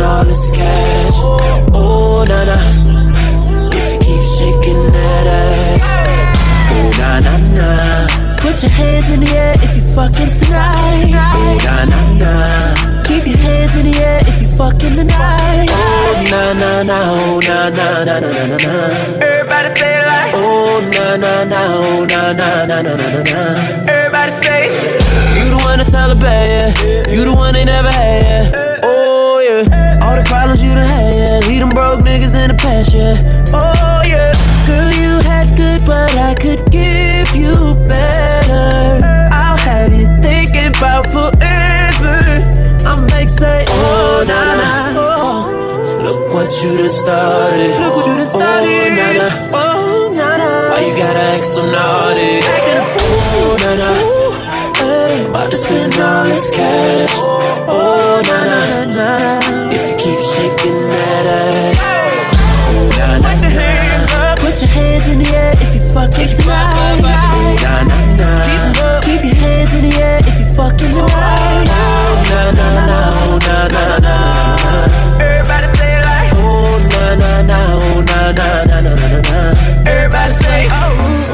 About 0.00 0.24
to 0.24 0.34
spend 0.34 0.48
all 0.48 0.48
this 0.48 0.52
cash. 0.52 1.16
Oh, 1.74 2.24
na 2.26 2.44
na. 2.48 2.56
If 3.68 3.84
you 3.92 3.98
keep 4.00 4.22
shaking 4.36 4.92
that 4.96 5.26
ass. 5.28 5.84
Oh, 6.72 6.88
na 7.00 7.10
na 7.20 7.34
na. 7.52 7.68
Put 8.40 8.62
your 8.62 8.70
hands 8.70 9.10
in 9.10 9.20
the 9.20 9.30
air 9.30 9.54
if 9.60 9.76
you 9.76 9.84
fucking 9.94 10.32
tonight. 10.40 11.12
Oh, 11.36 11.56
na 11.66 11.84
na 11.84 12.00
na. 12.16 12.32
Keep 13.04 13.26
your 13.26 13.36
hands 13.36 13.76
in 13.76 13.84
the 13.92 13.98
air 14.00 14.20
if 14.26 14.40
you 14.40 14.48
fucking 14.56 14.94
tonight. 14.94 15.68
Oh, 15.68 16.24
na 16.32 16.52
na 16.54 16.82
na. 16.82 16.98
Oh, 17.04 17.40
na 17.40 17.68
na 17.68 18.04
na 18.04 18.20
na 18.20 18.32
na 18.32 18.46
na 18.46 18.56
na. 18.56 18.72
Everybody 19.20 19.68
say 19.76 20.00
it 20.00 20.06
like. 20.06 20.32
Oh, 20.34 20.80
na 20.96 21.16
na 21.16 21.44
na. 21.44 21.60
Oh, 21.76 22.06
na 22.08 22.32
na 22.32 22.64
na 22.64 22.80
na 22.80 22.96
na 22.96 23.06
na 23.10 23.20
na. 23.20 23.40
Everybody 23.84 24.32
say. 24.44 24.64
You 25.36 25.44
the 25.52 25.60
one 25.62 25.84
celebrate, 25.84 26.48
yeah. 26.48 27.12
You 27.12 27.24
the 27.24 27.34
one 27.34 27.52
they 27.52 27.66
never 27.66 27.92
had, 27.92 28.52
yeah 28.52 29.89
yeah. 32.94 33.44
Oh, 33.52 34.02
yeah. 34.04 34.32
Girl, 34.66 34.90
you 35.02 35.22
had 35.22 35.56
good, 35.56 35.82
but 35.86 36.14
I 36.16 36.34
could 36.34 36.70
give 36.70 37.34
you 37.34 37.74
better. 37.86 39.04
I'll 39.32 39.58
have 39.58 39.92
you 39.92 40.06
thinking 40.22 40.76
about 40.76 41.06
forever. 41.06 42.16
I'm 42.86 43.28
say, 43.28 43.64
oh, 43.68 44.24
na 44.26 44.38
na 44.48 44.54
na. 44.60 44.70
Look 46.02 46.34
what 46.34 46.50
you 46.62 46.76
done 46.78 46.90
started. 46.90 47.78
Look 47.80 47.96
what 47.96 48.06
you 48.06 48.14
done 48.14 48.26
oh, 48.26 48.36
started. 48.36 48.68
Oh, 48.72 48.98
na 48.98 49.08
na. 49.20 49.28
Oh, 49.52 50.12
na 50.14 50.36
na. 50.36 50.48
Why 50.70 50.80
you 50.86 50.94
gotta 50.96 51.24
act 51.36 51.44
so 51.44 51.62
naughty? 51.70 52.42
Acting 52.42 52.78
a 52.78 52.84
fool, 52.92 53.20
oh 53.38 53.56
na 53.62 53.70
na. 53.80 53.90
Ooh. 54.02 54.32
Hey, 54.80 55.26
about 55.28 55.50
to 55.50 55.56
spend 55.56 55.94
all 56.00 56.24
this 56.24 56.50
cash. 56.50 57.14
Oh, 57.68 58.22
na 58.26 58.38
na 58.50 58.60
na. 58.96 59.69
Put 63.30 63.42
your 63.42 63.50
hands 63.50 64.12
up. 64.14 64.38
Put 64.40 64.60
your 64.60 64.70
hands 64.70 65.08
in 65.08 65.18
the 65.20 65.28
air 65.30 65.54
if 65.54 65.74
you 65.74 65.80
fucking 65.94 66.28
tonight. 66.36 67.00
Nah, 67.00 67.82
nah, 67.84 68.16
nah. 68.16 68.42
Keep 68.42 68.82
up. 68.82 69.04
Keep 69.04 69.22
your 69.24 69.34
hands 69.34 69.74
in 69.74 69.82
the 69.88 69.96
air 70.02 70.18
if 70.20 70.36
you 70.40 70.46
fucking 70.56 70.90
tonight. 70.90 71.68
Oh, 71.70 72.26
nah, 72.30 72.50
nah, 72.50 72.86
nah, 72.90 73.14
oh, 73.14 73.38
nah, 73.46 73.68
nah, 73.68 73.98
nah. 74.06 75.22
Everybody 75.22 75.66
say 75.78 75.94
like. 76.02 76.32
Oh, 76.34 76.78
nah, 76.90 77.14
nah, 77.14 77.42
nah, 77.42 77.78
oh, 77.78 78.02
nah, 78.02 78.32
nah, 78.32 78.64
nah, 78.64 78.80
nah, 78.80 78.96
nah, 78.96 79.22
nah. 79.30 79.88
Everybody 79.88 80.32
say 80.32 80.66
oh. 80.70 81.29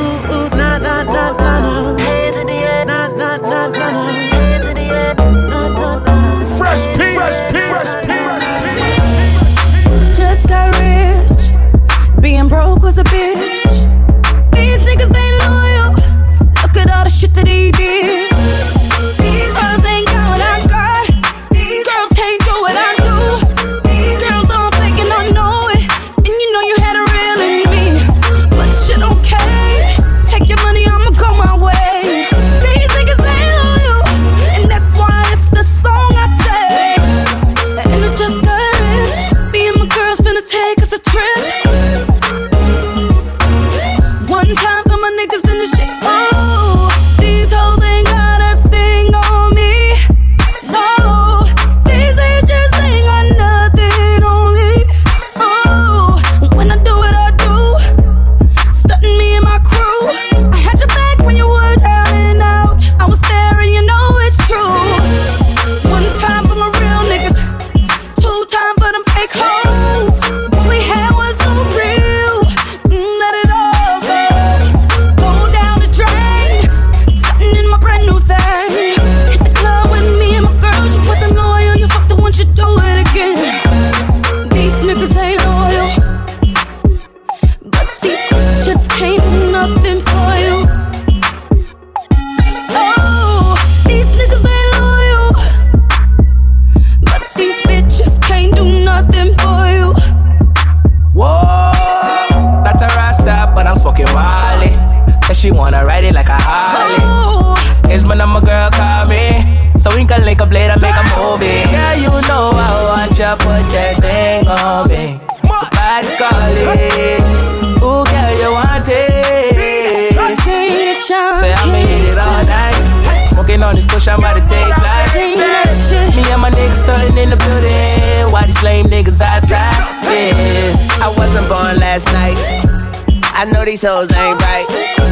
these 133.76 133.84
hoes 133.84 134.10
ain't 134.10 134.40
right. 134.40 134.64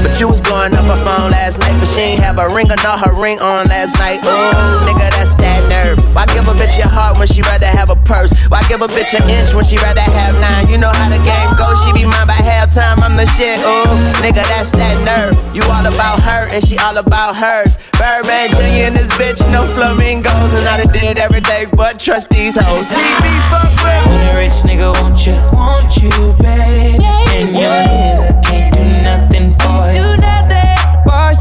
But 0.02 0.18
you 0.18 0.26
was 0.26 0.40
blowing 0.40 0.72
up 0.72 0.88
her 0.88 0.96
phone 1.04 1.30
last 1.30 1.58
night, 1.58 1.76
but 1.78 1.84
she 1.84 2.00
ain't 2.00 2.22
have 2.24 2.33
her 2.44 2.52
ring 2.52 2.68
or 2.68 2.76
not 2.84 3.00
her 3.00 3.14
ring 3.16 3.40
on 3.40 3.64
last 3.72 3.96
night. 3.96 4.20
Ooh, 4.20 4.84
nigga, 4.84 5.08
that's 5.16 5.34
that 5.40 5.64
nerve. 5.72 5.96
Why 6.12 6.28
give 6.28 6.44
a 6.44 6.52
bitch 6.52 6.76
your 6.76 6.92
heart 6.92 7.16
when 7.16 7.26
she 7.26 7.40
rather 7.40 7.66
have 7.66 7.88
a 7.88 7.96
purse? 7.96 8.36
Why 8.52 8.60
give 8.68 8.84
a 8.84 8.88
bitch 8.92 9.16
an 9.16 9.24
inch 9.32 9.56
when 9.56 9.64
she 9.64 9.80
rather 9.80 10.04
have 10.04 10.36
nine? 10.36 10.68
You 10.68 10.76
know 10.76 10.92
how 10.92 11.08
the 11.08 11.20
game 11.24 11.50
goes, 11.56 11.80
she 11.84 11.96
be 11.96 12.04
mine 12.04 12.28
by 12.28 12.36
halftime. 12.36 13.00
I'm 13.00 13.16
the 13.16 13.24
shit, 13.32 13.56
ooh, 13.64 13.96
nigga, 14.20 14.44
that's 14.52 14.76
that 14.76 14.96
nerve. 15.08 15.32
You 15.56 15.64
all 15.72 15.88
about 15.88 16.20
her 16.20 16.52
and 16.52 16.60
she 16.60 16.76
all 16.84 16.96
about 17.00 17.32
hers. 17.32 17.80
Birdman 17.96 18.52
Jr. 18.52 18.92
and 18.92 18.94
this 18.94 19.08
bitch, 19.16 19.40
no 19.48 19.64
flamingos. 19.72 20.52
And 20.52 20.68
I 20.68 20.84
done 20.84 20.92
did 20.92 21.16
every 21.16 21.40
day 21.40 21.64
but 21.72 21.96
trust 21.96 22.28
these 22.28 22.60
hoes. 22.60 22.92
See 22.92 23.00
me 23.00 23.32
fuck 23.48 23.72
with. 23.80 24.04
When 24.04 24.20
a 24.20 24.36
rich 24.36 24.60
nigga, 24.68 24.92
won't 25.00 25.24
you? 25.24 25.36
Won't 25.56 25.96
you, 25.96 26.12
babe? 26.44 27.00
And 27.00 27.48
your 27.56 27.72
nigga 27.88 28.44
can't 28.44 28.74
do 28.76 28.84
nothing 29.00 29.56
for 29.56 29.73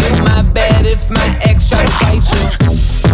You 0.00 0.22
my 0.24 0.42
bad 0.42 0.86
if 0.86 1.10
my 1.10 1.28
ex 1.42 1.68
tries 1.68 1.88
to 1.88 1.98
fight 2.04 2.24
you. 2.32 2.44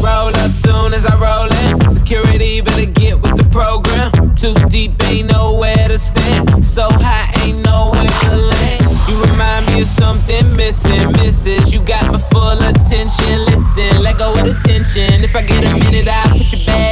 Roll 0.04 0.34
up 0.44 0.50
soon 0.50 0.92
as 0.92 1.06
I 1.06 1.14
roll 1.16 1.50
in. 1.64 1.90
Security 1.90 2.60
better 2.60 2.90
get 2.90 3.20
with 3.20 3.36
the 3.36 3.48
program. 3.50 4.34
Too 4.36 4.54
deep, 4.68 4.92
ain't 5.04 5.32
nowhere 5.32 5.88
to 5.88 5.98
stand. 5.98 6.64
So 6.64 6.88
high, 6.90 7.30
ain't 7.44 7.64
nowhere 7.64 8.04
to 8.04 8.36
land. 8.36 8.82
You 9.08 9.16
remind 9.30 9.66
me 9.66 9.80
of 9.80 9.88
something 9.88 10.44
missing, 10.56 11.12
misses. 11.12 11.72
You 11.72 11.80
got 11.86 12.12
my 12.12 12.20
full 12.32 12.60
attention. 12.60 13.44
Listen, 13.48 14.02
let 14.02 14.18
go 14.18 14.32
of 14.34 14.44
the 14.44 14.54
tension. 14.64 15.24
If 15.24 15.34
I 15.34 15.42
get 15.42 15.64
a 15.64 15.72
minute, 15.72 16.08
I'll 16.08 16.36
put 16.36 16.52
you 16.52 16.66
back. 16.66 16.83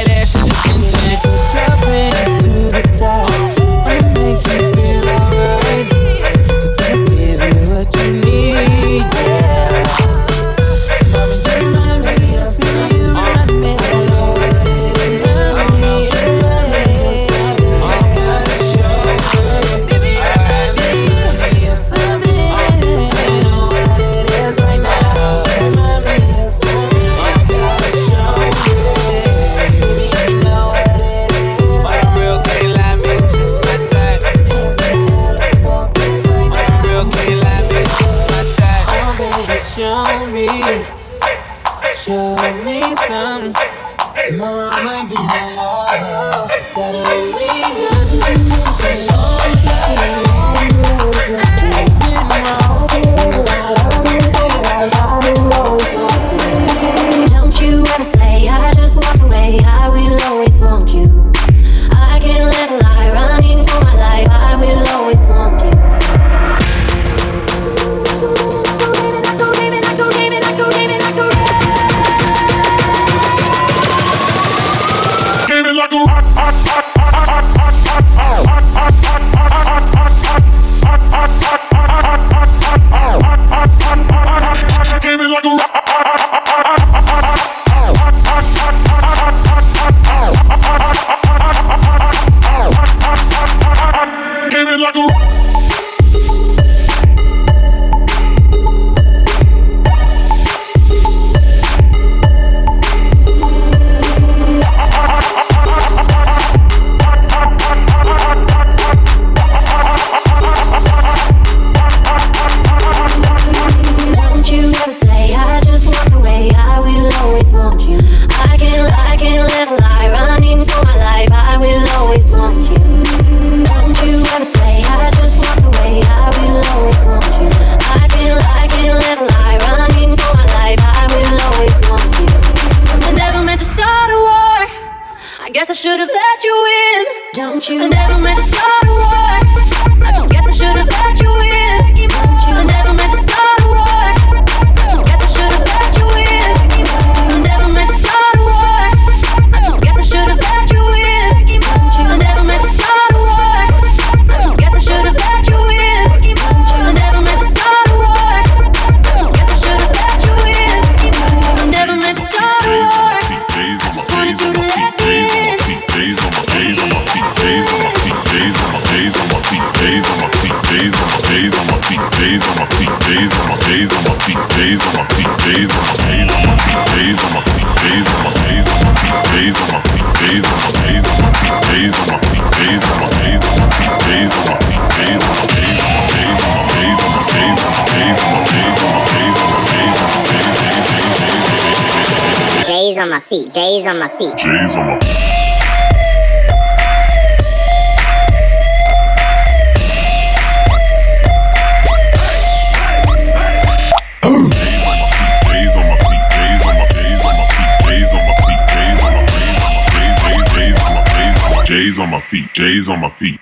J's 211.93 211.99
on 211.99 212.09
my 212.09 212.21
feet, 212.21 212.51
J's 212.55 212.89
on 212.89 213.01
my 213.01 213.09
feet. 213.11 213.39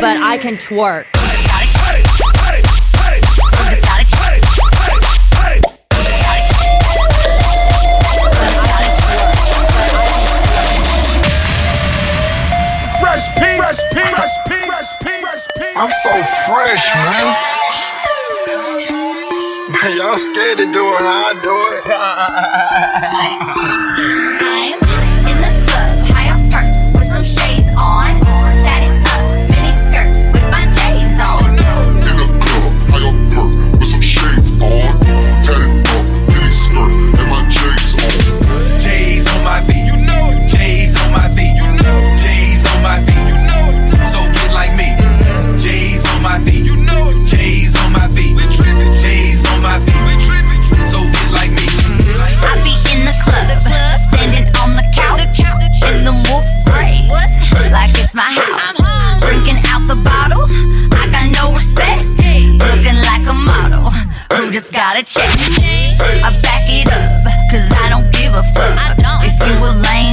But 0.00 0.16
I 0.18 0.38
can 0.42 0.56
twerk. 0.56 1.06
I'm 15.76 15.90
so 15.90 16.10
fresh, 16.46 16.94
man. 16.94 17.53
Y'all 19.92 20.16
scared 20.16 20.56
to 20.58 20.64
do 20.72 20.80
it, 20.80 21.02
I 21.02 21.34
do 21.44 21.52
it. 24.30 24.40
a 64.74 65.02
check. 65.04 65.30
I 66.18 66.34
back 66.42 66.66
it 66.66 66.90
up, 66.90 67.22
cause 67.48 67.70
I 67.78 67.88
don't 67.88 68.10
give 68.10 68.34
a 68.34 68.42
fuck. 68.58 68.74
If 69.22 69.38
you 69.46 69.54
a 69.62 69.70
lame, 69.70 70.03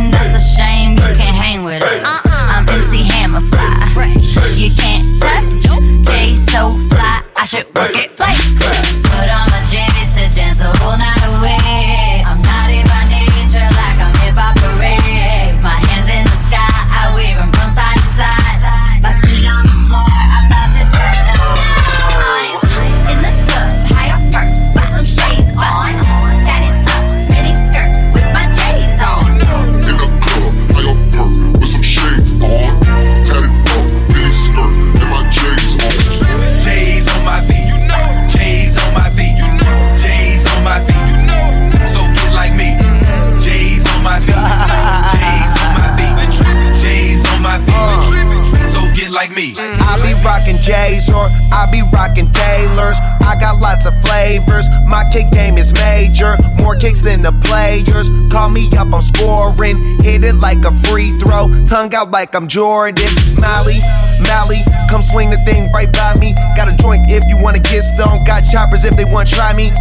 kicks 56.92 57.04
the 57.04 57.32
players. 57.44 58.10
Call 58.32 58.50
me 58.50 58.70
up, 58.78 58.94
I'm 58.94 59.02
scoring. 59.02 59.78
Hit 60.04 60.24
it 60.24 60.36
like 60.36 60.64
a 60.66 60.72
free 60.88 61.08
throw, 61.20 61.48
tongue 61.66 61.94
out 61.94 62.12
like 62.12 62.36
I'm 62.36 62.48
Jordan. 62.48 63.08
Mally, 63.40 63.80
Mally, 64.28 64.62
come 64.90 65.02
swing 65.02 65.30
the 65.30 65.38
thing 65.46 65.72
right 65.72 65.92
by 65.92 66.16
me. 66.20 66.34
Got 66.56 66.68
a 66.68 66.76
joint 66.78 67.10
if 67.10 67.24
you 67.28 67.38
wanna 67.42 67.60
get 67.60 67.84
stoned. 67.84 68.26
Got 68.28 68.42
choppers 68.52 68.84
if 68.86 68.96
they 68.96 69.06
wanna 69.06 69.30
try 69.30 69.54
me. 69.54 69.72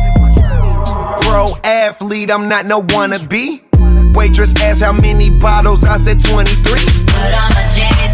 Pro 1.22 1.56
athlete, 1.64 2.30
I'm 2.30 2.48
not 2.48 2.66
no 2.66 2.82
wannabe. 2.82 3.62
Waitress 4.14 4.54
asked 4.62 4.82
how 4.82 4.92
many 4.92 5.30
bottles, 5.38 5.84
I 5.84 5.96
said 5.98 6.20
23. 6.20 6.54
Put 7.06 7.34
on 7.34 7.50
my 7.54 7.62
jammies 7.74 8.10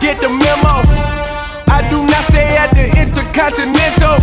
get 0.00 0.20
the 0.20 0.28
memo? 0.32 0.80
I 1.68 1.84
do 1.92 2.02
not 2.08 2.24
stay 2.24 2.56
at 2.56 2.72
the 2.72 2.88
Intercontinental. 2.96 4.16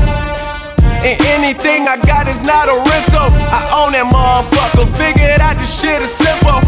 And 1.05 1.15
anything 1.37 1.87
I 1.87 2.01
got 2.03 2.27
is 2.27 2.41
not 2.41 2.67
a 2.67 2.75
rental. 2.75 3.29
I 3.53 3.61
own 3.79 3.93
that 3.93 4.09
motherfucker. 4.09 4.89
Figured 4.97 5.39
out 5.39 5.55
this 5.61 5.69
shit 5.69 6.01
is 6.01 6.11
simple. 6.11 6.59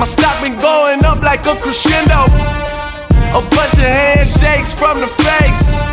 My 0.00 0.08
stock 0.08 0.40
been 0.42 0.58
going 0.58 1.04
up 1.04 1.20
like 1.22 1.44
a 1.44 1.54
crescendo. 1.60 2.26
A 3.36 3.42
bunch 3.52 3.76
of 3.76 3.86
handshakes 3.86 4.72
from 4.72 4.98
the 5.04 5.06
fakes. 5.06 5.84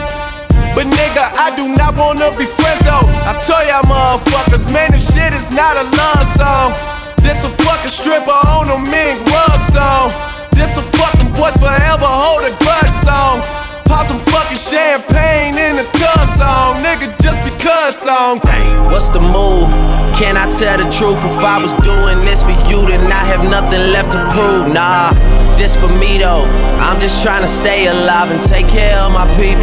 But 0.74 0.88
nigga, 0.88 1.24
I 1.36 1.56
do 1.56 1.76
not 1.76 1.96
wanna 1.96 2.32
be 2.40 2.48
friends 2.48 2.82
though. 2.88 3.06
I 3.28 3.36
tell 3.44 3.64
y'all 3.68 3.84
motherfuckers, 3.84 4.72
man, 4.72 4.92
this 4.92 5.12
shit 5.14 5.32
is 5.36 5.52
not 5.52 5.76
a 5.76 5.86
love 5.96 6.26
song. 6.26 6.72
This 7.20 7.44
a 7.44 7.50
fucking 7.64 7.92
stripper 7.92 8.40
on 8.48 8.72
a 8.72 8.80
mink 8.80 9.20
rug 9.32 9.62
song. 9.62 10.35
This 10.56 10.78
a 10.78 10.82
fucking 10.82 11.36
boys 11.36 11.58
forever 11.60 12.08
hold 12.08 12.48
a 12.48 12.56
grudge 12.64 12.90
song. 12.90 13.44
Pop 13.86 14.08
some 14.08 14.20
fucking 14.32 14.58
champagne 14.58 15.60
in 15.60 15.76
the 15.76 15.84
tub 15.94 16.28
song, 16.28 16.80
nigga, 16.82 17.12
just 17.22 17.44
because 17.44 17.96
song. 17.96 18.40
Dang, 18.40 18.86
what's 18.90 19.10
the 19.10 19.20
move? 19.20 19.70
Can 20.16 20.38
I 20.38 20.50
tell 20.50 20.80
the 20.80 20.90
truth? 20.90 21.20
If 21.20 21.44
I 21.44 21.62
was 21.62 21.74
doing 21.86 22.24
this 22.26 22.42
for 22.42 22.56
you, 22.72 22.88
then 22.88 23.12
I 23.12 23.24
have 23.28 23.44
nothing 23.44 23.92
left 23.92 24.14
to 24.14 24.20
prove. 24.32 24.74
Nah, 24.74 25.12
this 25.56 25.76
for 25.76 25.90
me 25.90 26.18
though. 26.18 26.48
I'm 26.80 27.00
just 27.00 27.22
trying 27.22 27.44
to 27.44 27.50
stay 27.50 27.88
alive 27.88 28.32
and 28.32 28.42
take 28.42 28.68
care 28.68 28.98
of 28.98 29.12
my 29.12 29.28
people. 29.36 29.62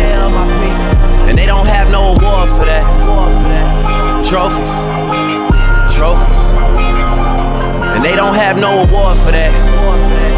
And 1.27 1.39
they 1.39 1.47
don't 1.47 1.67
have 1.67 1.91
no 1.91 2.15
award 2.15 2.49
for 2.51 2.67
that. 2.69 2.85
Trophies, 4.29 4.75
trophies. 5.97 6.53
And 7.97 8.05
they 8.05 8.15
don't 8.15 8.35
have 8.35 8.61
no 8.61 8.85
award 8.85 9.17
for 9.19 9.33
that. 9.33 9.72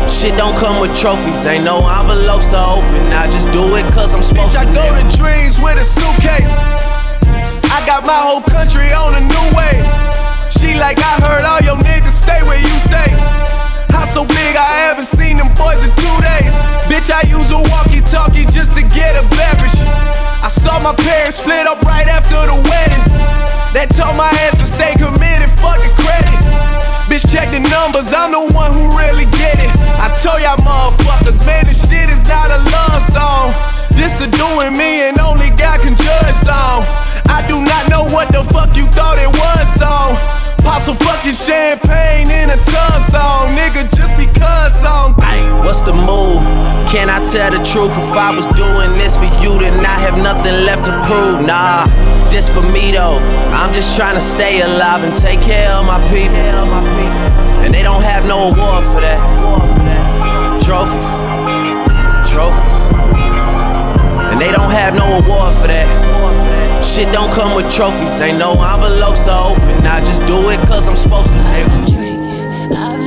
Shit 0.08 0.36
don't 0.36 0.56
come 0.56 0.80
with 0.80 0.92
trophies, 0.96 1.44
ain't 1.46 1.64
no 1.64 1.80
envelopes 1.80 2.48
to 2.48 2.60
open. 2.60 3.12
I 3.12 3.24
just 3.28 3.48
do 3.52 3.76
it 3.76 3.84
cause 3.92 4.12
I'm 4.12 4.22
supposed 4.22 4.56
Bitch, 4.56 4.60
I 4.60 4.68
go 4.76 4.84
to 4.92 5.04
dreams 5.16 5.56
with 5.60 5.80
a 5.80 5.84
suitcase. 5.84 6.52
I 7.72 7.80
got 7.88 8.04
my 8.04 8.20
whole 8.20 8.44
country 8.44 8.92
on 8.92 9.16
a 9.16 9.22
new 9.24 9.46
way. 9.56 9.80
She 10.52 10.76
like, 10.76 11.00
I 11.00 11.20
heard 11.24 11.44
all 11.44 11.60
your 11.64 11.80
niggas 11.80 12.12
stay 12.12 12.44
where 12.44 12.60
you 12.60 12.76
stay. 12.76 13.08
House 13.92 14.12
so 14.12 14.24
big, 14.28 14.52
I 14.56 14.92
haven't 14.92 15.08
seen 15.08 15.36
them 15.36 15.48
boys 15.56 15.80
in 15.84 15.90
two 15.96 16.16
days. 16.20 16.52
Bitch, 16.84 17.08
I 17.08 17.24
use 17.24 17.50
a 17.50 17.60
walkie 17.72 18.04
talkie 18.04 18.44
just 18.52 18.76
to 18.76 18.82
get 18.92 19.16
a 19.16 19.24
beverage. 19.32 19.80
I 20.44 20.48
saw 20.52 20.78
my 20.80 20.94
parents 20.94 21.40
split 21.40 21.66
up 21.66 21.80
right 21.82 22.08
after 22.08 22.36
the 22.44 22.60
wedding. 22.60 23.04
That 23.72 23.88
told 23.96 24.16
my 24.16 24.28
ass 24.44 24.60
to 24.60 24.66
stay 24.68 24.92
committed, 25.00 25.48
fuck 25.58 25.80
the. 25.80 25.93
Bitch, 27.14 27.30
check 27.30 27.46
the 27.54 27.62
numbers, 27.70 28.10
I'm 28.10 28.34
the 28.34 28.42
one 28.42 28.74
who 28.74 28.90
really 28.98 29.30
get 29.38 29.54
it. 29.62 29.70
I 30.02 30.10
told 30.18 30.42
y'all 30.42 30.58
motherfuckers, 30.66 31.46
man, 31.46 31.62
this 31.62 31.86
shit 31.86 32.10
is 32.10 32.18
not 32.26 32.50
a 32.50 32.58
love 32.74 32.98
song. 33.06 33.54
This 33.94 34.18
a 34.18 34.26
doing 34.26 34.74
me 34.74 35.06
and 35.06 35.14
only 35.22 35.54
God 35.54 35.78
can 35.78 35.94
judge 35.94 36.34
song. 36.34 36.82
I 37.30 37.46
do 37.46 37.62
not 37.62 37.86
know 37.86 38.02
what 38.10 38.34
the 38.34 38.42
fuck 38.50 38.74
you 38.74 38.90
thought 38.90 39.22
it 39.22 39.30
was 39.30 39.62
song. 39.78 40.18
Pop 40.66 40.82
some 40.82 40.98
fucking 40.98 41.38
champagne 41.38 42.34
in 42.34 42.50
a 42.50 42.58
tub 42.66 42.98
song, 42.98 43.54
nigga, 43.54 43.86
just 43.94 44.18
because 44.18 44.74
song. 44.74 45.14
What's 45.62 45.86
the 45.86 45.94
move? 45.94 46.42
Can 46.90 47.06
I 47.10 47.22
tell 47.22 47.54
the 47.54 47.62
truth? 47.62 47.94
If 47.94 48.10
I 48.18 48.34
was 48.34 48.50
doing 48.58 48.90
this 48.98 49.14
for 49.14 49.30
you, 49.38 49.54
then 49.62 49.86
I 49.86 50.02
have 50.02 50.18
nothing 50.18 50.66
left 50.66 50.90
to 50.90 50.92
prove. 51.06 51.46
Nah, 51.46 51.86
this 52.34 52.48
for 52.48 52.62
me 52.62 52.90
though. 52.90 53.22
I'm 53.54 53.72
just 53.72 53.96
trying 53.96 54.16
to 54.16 54.20
stay 54.20 54.60
alive 54.60 55.04
and 55.04 55.14
take 55.14 55.40
care 55.40 55.70
of 55.70 55.86
my 55.86 56.02
people. 56.10 56.34
And 57.62 57.72
they 57.72 57.82
don't 57.82 58.02
have 58.02 58.26
no 58.26 58.50
award 58.50 58.82
for 58.90 59.00
that. 59.00 59.22
Trophies, 60.66 61.10
trophies. 62.26 62.90
And 64.32 64.40
they 64.40 64.50
don't 64.50 64.72
have 64.74 64.94
no 64.98 65.06
award 65.22 65.54
for 65.54 65.68
that. 65.68 65.86
Shit 66.82 67.12
don't 67.12 67.30
come 67.30 67.54
with 67.54 67.70
trophies, 67.72 68.20
ain't 68.20 68.38
no 68.38 68.52
envelopes 68.52 69.22
to 69.22 69.32
open. 69.32 69.86
I 69.86 70.00
just 70.00 70.26
do 70.26 70.50
it 70.50 70.58
cause 70.66 70.88
I'm 70.88 70.96
supposed 70.96 71.28
to, 71.28 73.03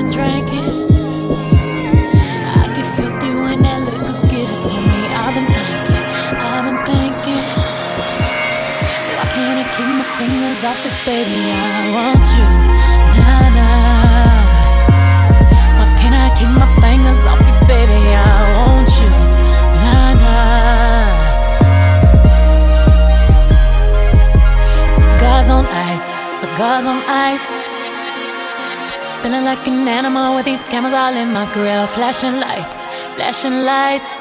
like 29.47 29.65
an 29.65 29.87
animal 29.87 30.35
with 30.35 30.43
these 30.43 30.61
cameras 30.71 30.91
all 30.91 31.15
in 31.15 31.31
my 31.31 31.47
grill. 31.53 31.87
Flashing 31.87 32.35
lights, 32.45 32.79
flashing 33.15 33.59
lights. 33.71 34.19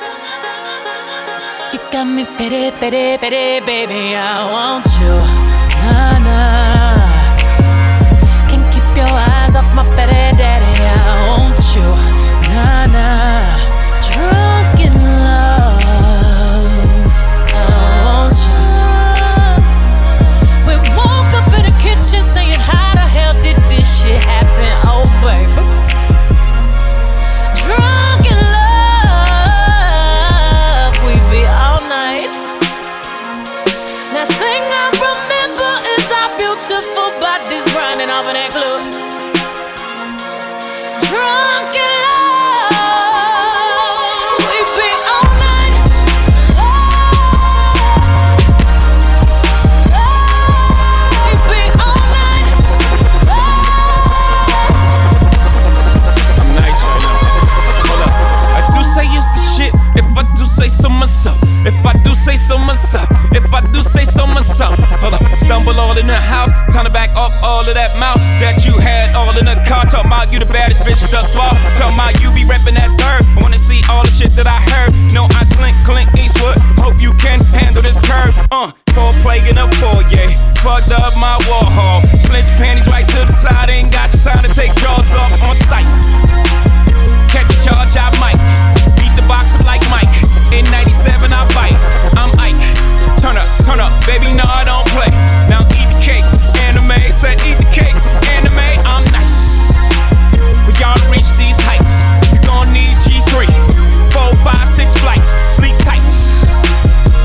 You 1.72 1.80
got 1.90 2.06
me 2.16 2.24
pity, 2.38 2.70
pity, 2.78 3.18
pity, 3.18 3.46
baby. 3.66 4.14
I 4.14 4.38
want 4.54 4.86
you. 5.00 5.14
Nah, 5.82 6.16
nah. 6.26 8.48
Can't 8.48 8.66
keep 8.72 8.86
so 62.46 62.56
myself. 62.58 63.10
If 63.34 63.42
I 63.50 63.58
do 63.74 63.82
say 63.82 64.06
so 64.06 64.22
myself. 64.22 64.78
Hold 65.02 65.18
up, 65.18 65.22
stumble 65.34 65.74
all 65.74 65.98
in 65.98 66.06
the 66.06 66.14
house. 66.14 66.54
Time 66.70 66.86
to 66.86 66.92
back 66.94 67.10
up 67.18 67.34
all 67.42 67.66
of 67.66 67.74
that 67.74 67.98
mouth 67.98 68.22
that 68.38 68.62
you 68.62 68.78
had 68.78 69.18
all 69.18 69.34
in 69.34 69.50
the 69.50 69.58
car. 69.66 69.82
Talking 69.82 70.06
about 70.06 70.30
you 70.30 70.38
the 70.38 70.46
baddest 70.46 70.78
bitch 70.86 71.02
thus 71.10 71.26
far. 71.34 71.50
Talking 71.74 71.98
about 71.98 72.14
you 72.22 72.30
be 72.38 72.46
reppin' 72.46 72.78
that 72.78 72.86
third. 73.02 73.26
I 73.34 73.42
wanna 73.42 73.58
see 73.58 73.82
all 73.90 74.06
the 74.06 74.14
shit 74.14 74.30
that 74.38 74.46
I 74.46 74.62
heard. 74.70 74.94
No, 75.10 75.26
I 75.34 75.42
slink, 75.42 75.74
Clint 75.82 76.06
Eastwood. 76.14 76.54
Hope 76.78 77.02
you 77.02 77.10
can 77.18 77.42
handle 77.50 77.82
this 77.82 77.98
curve. 78.06 78.38
Uh, 78.54 78.70
four 78.94 79.10
plague 79.26 79.50
in 79.50 79.58
a 79.58 79.66
foyer. 79.82 80.30
Fucked 80.62 80.94
up 80.94 81.18
my 81.18 81.34
wall 81.50 81.66
hall. 81.66 81.98
Slint 82.22 82.46
panties 82.54 82.86
right 82.86 83.06
to 83.10 83.26
the 83.26 83.34
side. 83.34 83.74
Ain't 83.74 83.90
got 83.90 84.14
the 84.14 84.22
time 84.22 84.46
to 84.46 84.50
take 84.54 84.70
jaws 84.78 85.10
off 85.18 85.34
on 85.50 85.58
sight. 85.66 85.88
Catch 87.26 87.50
a 87.50 87.58
charge, 87.66 87.98
I 87.98 88.06
might. 88.22 88.95
The 89.16 89.24
box 89.26 89.56
up 89.56 89.64
like 89.66 89.82
Mike. 89.90 90.12
In 90.52 90.64
97, 90.70 91.32
I 91.32 91.42
bite. 91.56 91.80
I'm 92.14 92.30
Ike. 92.38 92.60
Turn 93.18 93.34
up, 93.34 93.48
turn 93.66 93.80
up, 93.80 93.92
baby, 94.06 94.30
no, 94.36 94.44
I 94.46 94.62
don't 94.62 94.86
play. 94.94 95.10
Now 95.50 95.64
eat 95.74 95.88
the 95.90 96.00
cake, 96.00 96.26
anime. 96.62 96.94
Said 97.12 97.40
eat 97.48 97.58
the 97.58 97.68
cake, 97.72 97.96
anime. 98.30 98.62
I'm 98.86 99.04
nice. 99.10 99.72
Y'all 100.76 100.92
to 100.92 101.08
reach 101.08 101.32
these 101.40 101.56
heights, 101.64 102.04
you 102.28 102.40
gon' 102.44 102.68
need 102.68 102.92
G3. 103.00 103.48
Four, 104.12 104.28
five, 104.44 104.68
six 104.68 104.92
flights, 105.00 105.32
sleep 105.48 105.72
tight. 105.80 106.04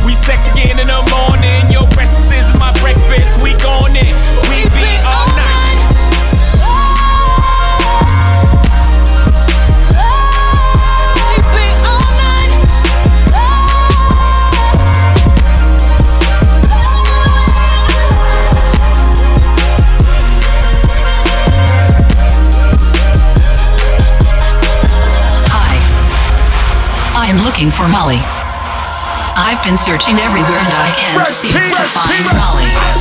We 0.07 0.15
sex 0.15 0.47
again 0.47 0.79
in 0.79 0.87
the 0.87 1.01
morning. 1.11 1.70
Looking 27.43 27.71
for 27.71 27.87
Molly. 27.87 28.21
I've 29.33 29.63
been 29.63 29.75
searching 29.75 30.17
everywhere 30.19 30.59
and 30.61 30.73
I 30.73 30.91
can't 30.91 31.25
seem 31.27 31.53
to 31.53 31.83
find. 31.89 32.23
Molly, 32.37 33.00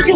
And 0.00 0.08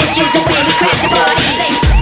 it's 0.00 0.16
just 0.16 0.34
the 0.34 0.40
way 0.40 0.62
we 0.62 0.72
crash 0.72 1.00
the 1.00 1.08
party 1.08 2.01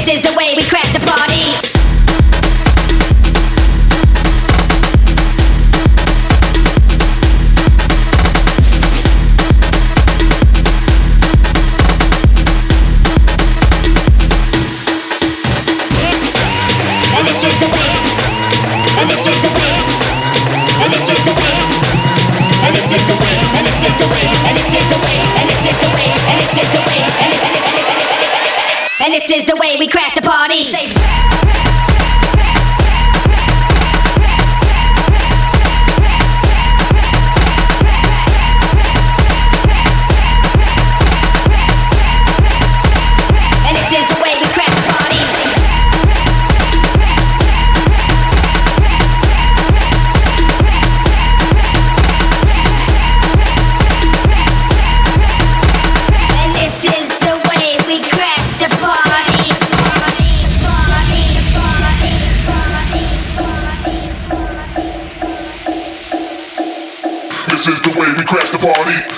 This 0.00 0.16
is 0.16 0.22
the 0.22 0.32
way 0.32 0.54
we 0.56 0.64
crash 0.64 0.90
the 0.94 1.00
party. 1.00 1.52
And 17.12 17.28
this 17.28 17.44
is 17.44 17.58
the 17.60 17.68
way. 17.68 17.92
And 18.96 19.10
this 19.10 19.26
is 19.26 19.42
the 19.42 19.52
way. 19.52 19.74
And 20.80 20.92
this 20.94 21.10
is 21.12 21.24
the 21.28 21.34
way. 21.36 21.52
And 22.64 22.72
this 22.74 22.88
is 22.90 23.04
the 23.04 23.16
way. 23.20 23.36
And 23.52 23.66
this 23.68 23.84
is 23.84 23.96
the 24.00 24.08
way. 24.08 24.32
And 24.48 24.56
this 24.56 24.72
is 24.72 24.88
the 24.88 24.96
way. 24.96 25.20
And 25.36 25.50
this 25.50 25.66
is 25.68 25.76
the 25.76 25.90
way. 25.92 26.08
And 26.32 26.40
this 26.40 26.56
is 26.56 26.70
the 26.72 26.80
way. 26.88 27.59
And 29.10 29.20
this 29.20 29.28
is 29.28 29.44
the 29.44 29.56
way 29.56 29.74
we 29.76 29.88
crash 29.88 30.14
the 30.14 30.22
party. 30.22 30.62
Say, 30.62 31.49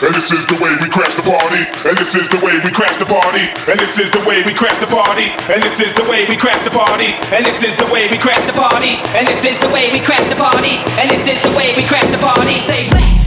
And 0.02 0.12
this 0.12 0.32
is 0.32 0.46
the 0.48 0.58
way 0.58 0.74
we 0.82 0.90
crash 0.90 1.14
the 1.14 1.22
party. 1.22 1.62
And 1.88 1.96
this 1.96 2.16
is 2.16 2.28
the 2.28 2.38
way 2.42 2.58
we 2.58 2.74
crash 2.74 2.98
the 2.98 3.06
party. 3.06 3.46
And 3.70 3.78
this 3.78 3.98
is 3.98 4.10
the 4.10 4.18
way 4.26 4.42
we 4.42 4.52
crash 4.52 4.80
the 4.80 4.86
party. 4.86 5.30
And 5.46 5.62
this 5.62 5.78
is 5.78 5.94
the 5.94 6.02
way 6.10 6.26
we 6.26 6.34
crash 6.34 6.62
the 6.64 6.70
party. 6.70 7.14
And 7.30 7.46
this 7.46 7.62
is 7.62 7.76
the 7.76 7.86
way 7.86 8.10
we 8.10 8.18
crash 8.18 8.42
the 8.42 8.52
party. 8.52 8.98
And 9.14 9.28
this 9.28 9.44
is 9.44 9.58
the 9.58 9.70
way 9.70 9.92
we 9.92 10.00
crash 10.00 10.26
the 10.26 10.34
party. 10.34 10.82
And 10.98 11.08
this 11.08 11.28
is 11.28 11.40
the 11.42 11.54
way 11.54 11.72
we 11.76 11.86
crash 11.86 12.10
the 12.10 12.18
party. 12.18 12.58
Say. 12.58 13.21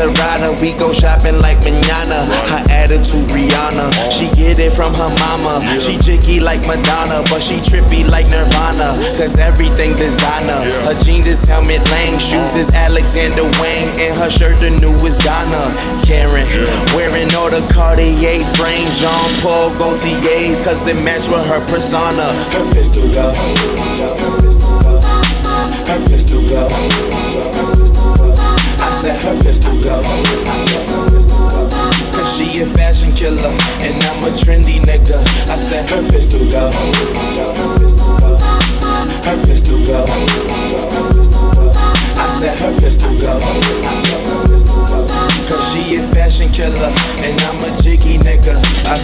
We 0.00 0.72
go 0.80 0.96
shopping 0.96 1.36
like 1.44 1.60
manana. 1.60 2.24
Her 2.48 2.64
attitude 2.72 3.28
Rihanna, 3.36 3.92
she 4.08 4.32
get 4.32 4.56
it 4.56 4.72
from 4.72 4.94
her 4.96 5.12
mama. 5.20 5.60
She 5.76 6.00
jiggy 6.00 6.40
like 6.40 6.64
Madonna, 6.64 7.20
but 7.28 7.44
she 7.44 7.60
trippy 7.60 8.08
like 8.08 8.24
Nirvana. 8.32 8.96
Cause 9.12 9.36
everything 9.36 9.92
designer. 10.00 10.56
Her 10.88 10.96
jeans 11.04 11.26
is 11.26 11.44
Helmut 11.44 11.84
Lang, 11.92 12.16
shoes 12.16 12.56
is 12.56 12.72
Alexander 12.72 13.44
Wang, 13.60 13.84
and 14.00 14.16
her 14.16 14.30
shirt 14.32 14.56
the 14.56 14.72
newest 14.80 15.20
Donna. 15.20 15.68
Karan, 16.08 16.48
wearing 16.96 17.28
all 17.36 17.52
the 17.52 17.60
Cartier 17.68 18.40
frames, 18.56 18.96
Jean 19.00 19.30
Paul 19.44 19.68
Gaultier's, 19.76 20.64
cause 20.64 20.80
it 20.88 20.96
match 21.04 21.28
with 21.28 21.44
her 21.44 21.60
persona. 21.68 22.32
Her 22.56 22.64
pistol 22.72 23.04
go. 23.12 23.36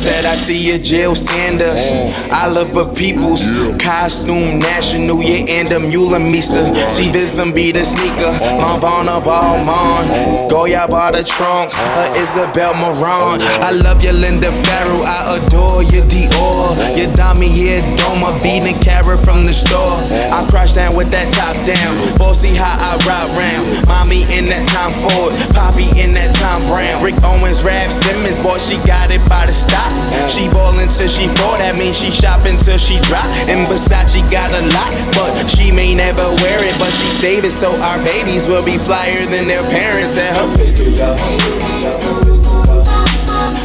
Said 0.07 0.23
I 0.23 0.39
see 0.39 0.71
a 0.71 0.79
Jill 0.79 1.19
Sanders. 1.19 1.91
Mm. 1.91 2.31
I 2.31 2.47
love 2.47 2.71
her 2.79 2.87
people's 2.95 3.43
costume 3.83 4.63
national, 4.63 5.19
yeah, 5.19 5.51
and 5.59 5.67
a 5.75 5.83
Mule 5.83 6.15
Meester. 6.23 6.63
Mm. 6.63 6.79
See 6.87 7.11
this 7.11 7.35
one 7.35 7.51
be 7.51 7.75
the 7.75 7.83
sneaker. 7.83 8.31
Mm. 8.39 8.63
Montana 8.63 9.19
Balmain. 9.19 10.47
Goya 10.47 10.87
bought 10.87 11.19
the 11.19 11.27
trunk. 11.27 11.75
Her 11.75 12.07
Isabel 12.23 12.79
Marant. 12.79 13.43
Oh, 13.43 13.67
I 13.67 13.75
love 13.75 13.99
your 14.07 14.15
Linda 14.15 14.55
Farrow. 14.55 15.03
I 15.03 15.43
adore 15.43 15.83
your 15.91 16.07
Dior. 16.07 16.71
Your 16.95 17.11
Damir, 17.19 17.83
Doma. 17.99 18.31
Beating 18.47 18.79
carrot 18.79 19.19
from 19.27 19.43
the 19.43 19.51
store. 19.51 19.99
I 20.31 20.47
crash 20.47 20.79
down 20.79 20.95
with 20.95 21.11
that 21.11 21.35
top 21.35 21.59
down. 21.67 21.93
Bossy 22.15 22.55
how 22.55 22.79
I 22.79 22.95
rock 23.03 23.27
round. 23.35 23.91
Mommy 23.91 24.23
in 24.31 24.47
that 24.55 24.71
Tom 24.71 24.95
Ford. 25.03 25.35
Poppy 25.51 25.91
in 25.99 26.15
that 26.15 26.31
Thom 26.39 26.63
Browne. 26.71 27.03
Rick 27.03 27.19
Owens, 27.27 27.67
Raf 27.67 27.91
Simons. 27.91 28.39
Boy, 28.39 28.55
she 28.63 28.79
got 28.87 29.11
it 29.11 29.19
by 29.27 29.51
the 29.51 29.57
stop. 29.57 29.96
She 30.29 30.49
ballin' 30.53 30.89
till 30.89 31.09
she 31.09 31.29
fall. 31.39 31.57
That 31.59 31.79
means 31.79 31.97
she 31.97 32.11
shopping 32.11 32.57
till 32.59 32.79
she 32.79 33.01
drop. 33.09 33.27
And 33.49 33.65
Versace 33.67 34.21
got 34.29 34.53
a 34.53 34.63
lot, 34.75 34.93
but 35.17 35.49
she 35.49 35.73
may 35.73 35.95
never 35.95 36.27
wear 36.43 36.59
it. 36.65 36.77
But 36.79 36.93
she 36.93 37.09
save 37.09 37.45
it 37.45 37.53
so 37.53 37.73
our 37.81 37.99
babies 38.05 38.47
will 38.47 38.65
be 38.65 38.77
flyer 38.77 39.25
than 39.33 39.49
their 39.49 39.65
parents. 39.71 40.17
And 40.19 40.37
her 40.37 40.49
pistol 40.57 40.93
go. 40.93 41.17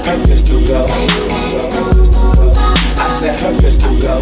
Her 0.07 0.17
pistol 0.25 0.61
go. 0.67 0.85
I 3.01 3.09
said 3.09 3.39
her 3.41 3.53
pistol 3.59 3.91
go. 3.99 4.19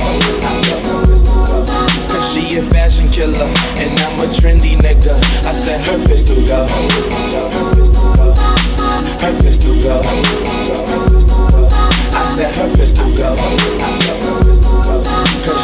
Cause 2.10 2.34
she 2.34 2.58
a 2.58 2.62
fashion 2.64 3.08
killer 3.10 3.46
and 3.78 3.92
I'm 4.00 4.20
a 4.24 4.28
trendy 4.32 4.76
nigga. 4.80 5.14
I 5.46 5.54
said 5.54 5.82
her 5.86 6.00
pistol 6.08 6.42
go. 6.48 6.66
Her 9.22 9.34
pistol 9.44 9.76
go. 9.82 10.02
I 10.06 11.49
said 12.40 12.56
her 12.56 12.74
pistol 12.74 13.10
go. 13.18 14.19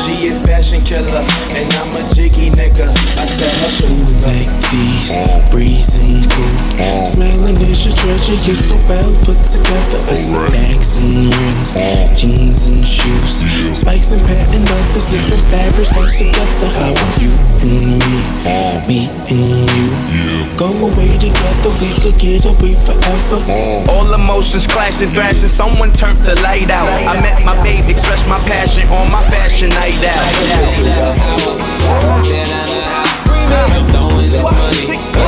Cause 0.06 0.22
she 0.22 0.30
a 0.30 0.36
fashion 0.46 0.82
killer 0.86 1.26
and 1.58 1.66
I'm 1.82 1.90
a 1.98 2.02
jiggy 2.14 2.54
nigga. 2.54 2.86
I 3.18 3.26
said 3.26 3.50
her 3.58 3.72
pistol 3.74 4.06
black 4.22 4.46
tees, 4.62 5.18
breezing 5.50 6.22
cool. 6.30 7.06
Smiling 7.06 7.58
is 7.58 7.90
your 7.90 7.96
treasure, 7.98 8.38
you're 8.46 8.54
so 8.54 8.78
well 8.86 9.10
put 9.26 9.40
together. 9.42 9.98
I 10.06 10.14
see 10.14 10.38
bags 10.54 11.02
and 11.02 11.34
rings, 11.34 11.74
jeans 12.14 12.70
and 12.70 12.86
shoes, 12.86 13.50
spikes 13.74 14.12
and 14.12 14.22
patent 14.22 14.70
leathers, 14.70 15.10
different 15.10 15.42
fabrics 15.50 15.90
match 15.98 16.22
together. 16.22 16.70
How 16.78 16.94
are 16.94 17.16
you 17.18 17.34
and 17.66 17.98
me, 17.98 18.22
me 18.86 19.00
and 19.10 19.42
you? 19.74 19.90
Go 20.54 20.70
away 20.70 21.18
together, 21.18 21.72
we 21.82 21.90
could 22.06 22.18
get 22.22 22.46
away 22.46 22.78
forever. 22.78 23.42
All 23.90 24.06
emotions 24.14 24.68
clashing, 24.68 25.10
thrashing. 25.10 25.50
Someone 25.50 25.92
turned 25.92 26.22
the 26.22 26.38
light 26.46 26.70
out. 26.70 26.88
I 27.10 27.18
met 27.26 27.44
my 27.44 27.58
babe, 27.66 27.90
expressed 27.90 28.30
my 28.30 28.38
passion 28.46 28.88
on 28.94 29.10
my 29.12 29.24
fashion 29.34 29.70
night 29.74 29.95
out. 30.04 31.16
Throwing 33.48 34.30
this 34.30 34.44
money, 34.44 34.66
yeah, 34.66 34.70
it's 34.70 34.90
no 35.16 35.25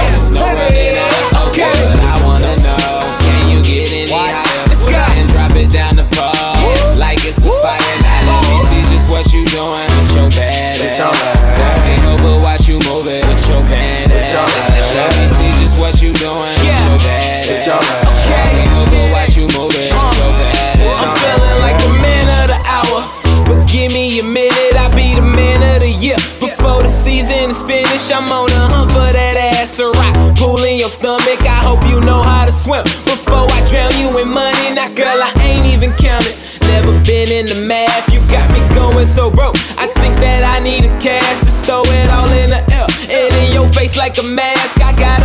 swim. 32.84 33.06
Before 33.06 33.48
I 33.50 33.62
drown 33.70 33.94
you 33.98 34.10
in 34.20 34.30
money, 34.30 34.76
now 34.76 34.90
girl, 34.94 35.20
I 35.22 35.32
ain't 35.42 35.66
even 35.74 35.92
counted. 35.98 36.36
Never 36.62 36.94
been 37.04 37.32
in 37.32 37.46
the 37.48 37.56
math, 37.56 38.12
you 38.14 38.20
got 38.28 38.50
me 38.52 38.60
going 38.76 39.06
so 39.06 39.32
broke. 39.32 39.56
I 39.78 39.88
think 39.88 40.20
that 40.20 40.44
I 40.44 40.60
need 40.64 40.86
a 40.86 40.94
cash, 41.00 41.40
just 41.42 41.64
throw 41.64 41.82
it 41.86 42.10
all 42.12 42.30
in 42.44 42.52
the 42.52 42.62
air. 42.76 42.88
And 43.08 43.32
in 43.48 43.54
your 43.54 43.68
face 43.74 43.96
like 43.96 44.18
a 44.18 44.24
mask. 44.24 44.82
I 44.82 44.92
got 44.94 45.17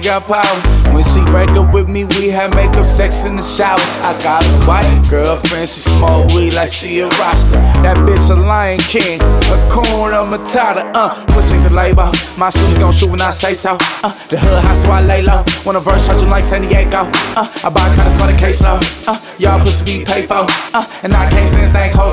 got 0.00 0.24
power. 0.24 0.42
When 0.94 1.04
she 1.04 1.20
break 1.26 1.50
up 1.50 1.74
with 1.74 1.88
me, 1.88 2.04
we 2.16 2.28
have 2.28 2.54
makeup 2.54 2.86
sex 2.86 3.24
in 3.24 3.36
the 3.36 3.42
shower. 3.42 3.78
I 4.00 4.16
got 4.22 4.44
a 4.44 4.66
white 4.66 5.06
girlfriend, 5.10 5.68
she 5.68 5.80
smoke 5.80 6.28
weed 6.28 6.54
like 6.54 6.72
she 6.72 7.00
a 7.00 7.08
roster. 7.20 7.58
That 7.82 7.96
bitch 8.06 8.30
a 8.30 8.34
Lion 8.34 8.78
King, 8.80 9.20
a 9.20 9.56
corn 9.70 10.14
of 10.14 10.28
Matata, 10.28 10.90
uh, 10.94 11.26
pushing 11.34 11.62
the 11.62 11.70
label. 11.70 12.10
My 12.38 12.50
shooters 12.50 12.78
gon' 12.78 12.92
shoot 12.92 13.10
when 13.10 13.20
I 13.20 13.30
say 13.30 13.54
so. 13.54 13.76
Uh, 14.02 14.12
the 14.28 14.38
hood 14.38 14.62
hot, 14.62 14.76
so 14.76 14.90
I 14.90 15.00
lay 15.02 15.22
low. 15.22 15.42
When 15.64 15.76
a 15.76 15.80
verse 15.80 16.06
charging 16.06 16.30
like 16.30 16.44
San 16.44 16.62
Diego. 16.62 17.10
Uh, 17.36 17.50
I 17.64 17.68
buy 17.68 17.86
condoms 17.96 18.18
by 18.18 18.30
the 18.32 18.38
case 18.38 18.62
low. 18.62 18.78
Uh, 19.06 19.18
y'all 19.38 19.60
pussy 19.60 19.84
be 19.84 20.04
pay 20.04 20.26
for. 20.26 20.46
Uh, 20.72 20.86
and 21.02 21.12
I 21.12 21.28
can't 21.30 21.50
stand 21.50 21.68
stank 21.70 21.92
hoes. 21.92 22.05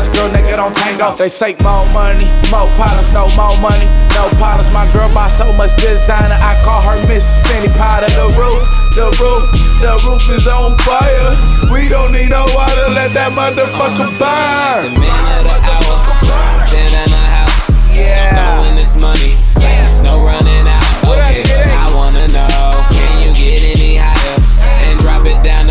I 0.00 0.06
got 0.06 0.06
bankrolls, 0.06 0.06
got 0.06 0.06
your 0.06 0.14
girl 0.14 0.32
naked 0.32 0.58
on 0.58 0.72
tango. 0.72 1.16
They 1.16 1.28
say 1.28 1.56
more 1.62 1.84
money, 1.92 2.24
more 2.50 2.68
problems, 2.76 3.12
no 3.12 3.28
more 3.36 3.56
money, 3.60 3.86
no 4.14 4.28
problems. 4.38 4.70
My 4.72 4.88
girl 4.92 5.12
buy 5.12 5.28
so 5.28 5.52
much 5.54 5.76
designer, 5.76 6.36
I 6.40 6.56
call 6.64 6.80
her 6.82 6.96
Miss 7.08 7.36
Fanny 7.46 7.68
Potter. 7.76 8.08
The 8.08 8.28
roof, 8.36 8.62
the 8.96 9.06
roof, 9.20 9.44
the 9.80 9.92
roof 10.06 10.22
is 10.36 10.46
on 10.46 10.76
fire. 10.78 11.36
We 11.72 11.88
don't 11.88 12.12
need 12.12 12.30
no 12.30 12.44
water, 12.54 12.88
let 12.94 13.12
that 13.12 13.32
motherfucker 13.32 14.10
burn. 14.18 14.94
The 14.94 15.00
man 15.00 15.24
of 15.36 15.44
the 15.44 15.56
hour, 15.68 15.96
ten 16.68 16.88
in 16.88 17.10
the 17.10 17.24
house. 17.36 17.70
Yeah. 17.92 18.34
Throwing 18.34 18.76
this 18.76 18.96
money, 18.96 19.36
like 19.56 19.84
it's 19.84 20.02
no 20.02 20.22
running 20.24 20.66
out. 20.66 20.84
Okay, 21.04 21.44
I 21.44 21.92
wanna 21.94 22.28
know, 22.28 22.84
can 22.90 23.12
you 23.20 23.34
get 23.34 23.62
any 23.76 23.96
higher 23.96 24.38
and 24.88 24.98
drop 25.00 25.26
it 25.26 25.42
down 25.42 25.69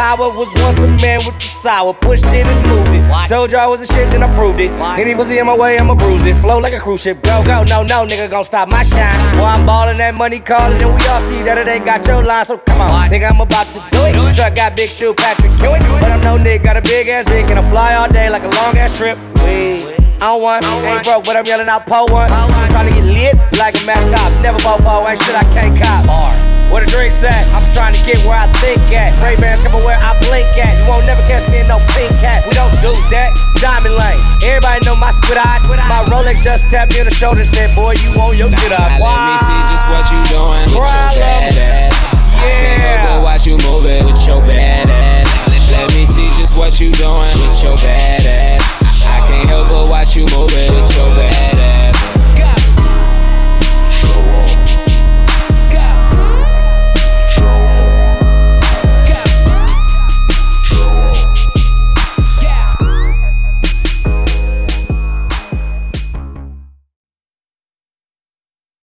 power 0.00 0.32
was 0.32 0.48
once 0.56 0.76
the 0.76 0.88
man 1.04 1.20
with 1.26 1.36
the 1.36 1.50
sour. 1.60 1.92
Pushed 1.92 2.32
it 2.32 2.46
and 2.46 2.60
moved 2.66 2.88
it. 2.96 3.04
Told 3.28 3.52
you 3.52 3.58
I 3.58 3.66
was 3.66 3.82
a 3.82 3.86
shit, 3.92 4.08
then 4.10 4.22
I 4.22 4.32
proved 4.32 4.58
it. 4.58 4.72
Any 4.96 5.14
pussy 5.14 5.36
in 5.38 5.44
my 5.44 5.54
way, 5.56 5.78
I'ma 5.78 5.94
bruise 5.94 6.24
it. 6.24 6.36
Flow 6.36 6.58
like 6.58 6.72
a 6.72 6.80
cruise 6.80 7.02
ship. 7.02 7.22
Go, 7.22 7.44
go, 7.44 7.62
no, 7.64 7.82
no, 7.82 8.06
nigga, 8.08 8.30
gon' 8.30 8.44
stop 8.44 8.66
my 8.68 8.82
shine. 8.82 9.20
Boy, 9.36 9.44
I'm 9.44 9.66
ballin' 9.66 9.98
that 9.98 10.14
money 10.14 10.40
calling, 10.40 10.80
and 10.80 10.90
we 10.96 11.02
all 11.12 11.20
see 11.20 11.42
that 11.42 11.58
it 11.58 11.68
ain't 11.68 11.84
got 11.84 12.06
your 12.06 12.24
line. 12.24 12.46
So 12.46 12.56
come 12.56 12.80
on, 12.80 13.10
nigga, 13.10 13.28
I'm 13.30 13.40
about 13.40 13.66
to 13.76 13.80
do 13.92 14.00
it. 14.08 14.16
Truck 14.34 14.54
got 14.54 14.74
big 14.74 14.90
shoe, 14.90 15.12
Patrick 15.12 15.52
Hewitt. 15.60 15.82
But 16.00 16.10
I'm 16.10 16.22
no 16.22 16.38
nigga, 16.38 16.64
got 16.64 16.76
a 16.78 16.82
big 16.82 17.08
ass 17.08 17.26
dick, 17.26 17.50
and 17.50 17.58
I 17.58 17.62
fly 17.62 17.94
all 17.94 18.08
day 18.10 18.30
like 18.30 18.44
a 18.44 18.52
long 18.56 18.72
ass 18.80 18.96
trip. 18.96 19.18
We. 19.44 19.84
I 20.20 20.32
don't 20.32 20.42
want, 20.42 20.64
ain't 20.64 21.04
broke, 21.04 21.24
but 21.24 21.36
I'm 21.36 21.44
yelling 21.44 21.68
out 21.68 21.86
po 21.86 22.06
one. 22.08 22.28
Trying 22.72 22.88
to 22.88 22.94
get 22.96 23.04
lit 23.04 23.36
like 23.58 23.76
a 23.76 23.84
match 23.84 24.04
top. 24.12 24.32
Never 24.40 24.60
bought 24.64 24.80
po, 24.80 25.06
ain't 25.08 25.20
shit 25.20 25.36
I 25.36 25.44
can't 25.52 25.76
cop. 25.76 26.49
Where 26.70 26.86
the 26.86 26.90
drinks 26.90 27.18
at? 27.26 27.50
I'm 27.50 27.66
trying 27.74 27.98
to 27.98 28.02
get 28.06 28.22
where 28.22 28.38
I 28.38 28.46
think 28.62 28.78
at. 28.94 29.10
Ray 29.18 29.34
Bans 29.34 29.58
cover 29.58 29.82
where 29.82 29.98
I 29.98 30.14
blink 30.22 30.46
at. 30.54 30.78
You 30.78 30.86
won't 30.86 31.02
never 31.02 31.18
catch 31.26 31.42
me 31.50 31.58
in 31.58 31.66
no 31.66 31.82
pink 31.98 32.14
hat. 32.22 32.46
We 32.46 32.54
don't 32.54 32.70
do 32.78 32.94
that. 33.10 33.34
Diamond 33.58 33.98
lane. 33.98 34.22
Everybody 34.38 34.86
know 34.86 34.94
my 34.94 35.10
squid 35.10 35.42
eye. 35.42 35.58
My 35.90 36.06
Rolex 36.06 36.46
just 36.46 36.70
tapped 36.70 36.94
me 36.94 37.02
on 37.02 37.10
the 37.10 37.14
shoulder 37.14 37.42
and 37.42 37.50
said, 37.50 37.74
Boy, 37.74 37.98
you 37.98 38.14
on 38.22 38.38
your 38.38 38.54
get 38.54 38.70
up. 38.70 38.86
Let 39.02 39.18
me 39.18 39.34
see 39.42 39.60
just 39.66 39.86
what 39.90 40.06
you 40.14 40.20
doing 40.30 40.70
with 40.70 40.78
your 40.78 41.10
bad 41.18 41.58
ass. 41.58 41.94
Help 42.38 43.02
but 43.02 43.22
watch 43.26 43.46
you 43.50 43.58
moving 43.66 44.06
with 44.06 44.22
your 44.22 44.40
bad 44.40 44.86
ass. 44.94 45.26
Let 45.74 45.90
me 45.90 46.06
see 46.06 46.30
just 46.38 46.54
what 46.56 46.78
you 46.78 46.94
doing 46.94 47.34
with 47.42 47.58
your 47.66 47.74
bad 47.82 48.22
ass. 48.22 48.62
I 49.02 49.26
can't 49.26 49.48
help 49.50 49.66
but 49.68 49.90
watch 49.90 50.14
you 50.14 50.22
moving 50.30 50.70
with 50.70 50.90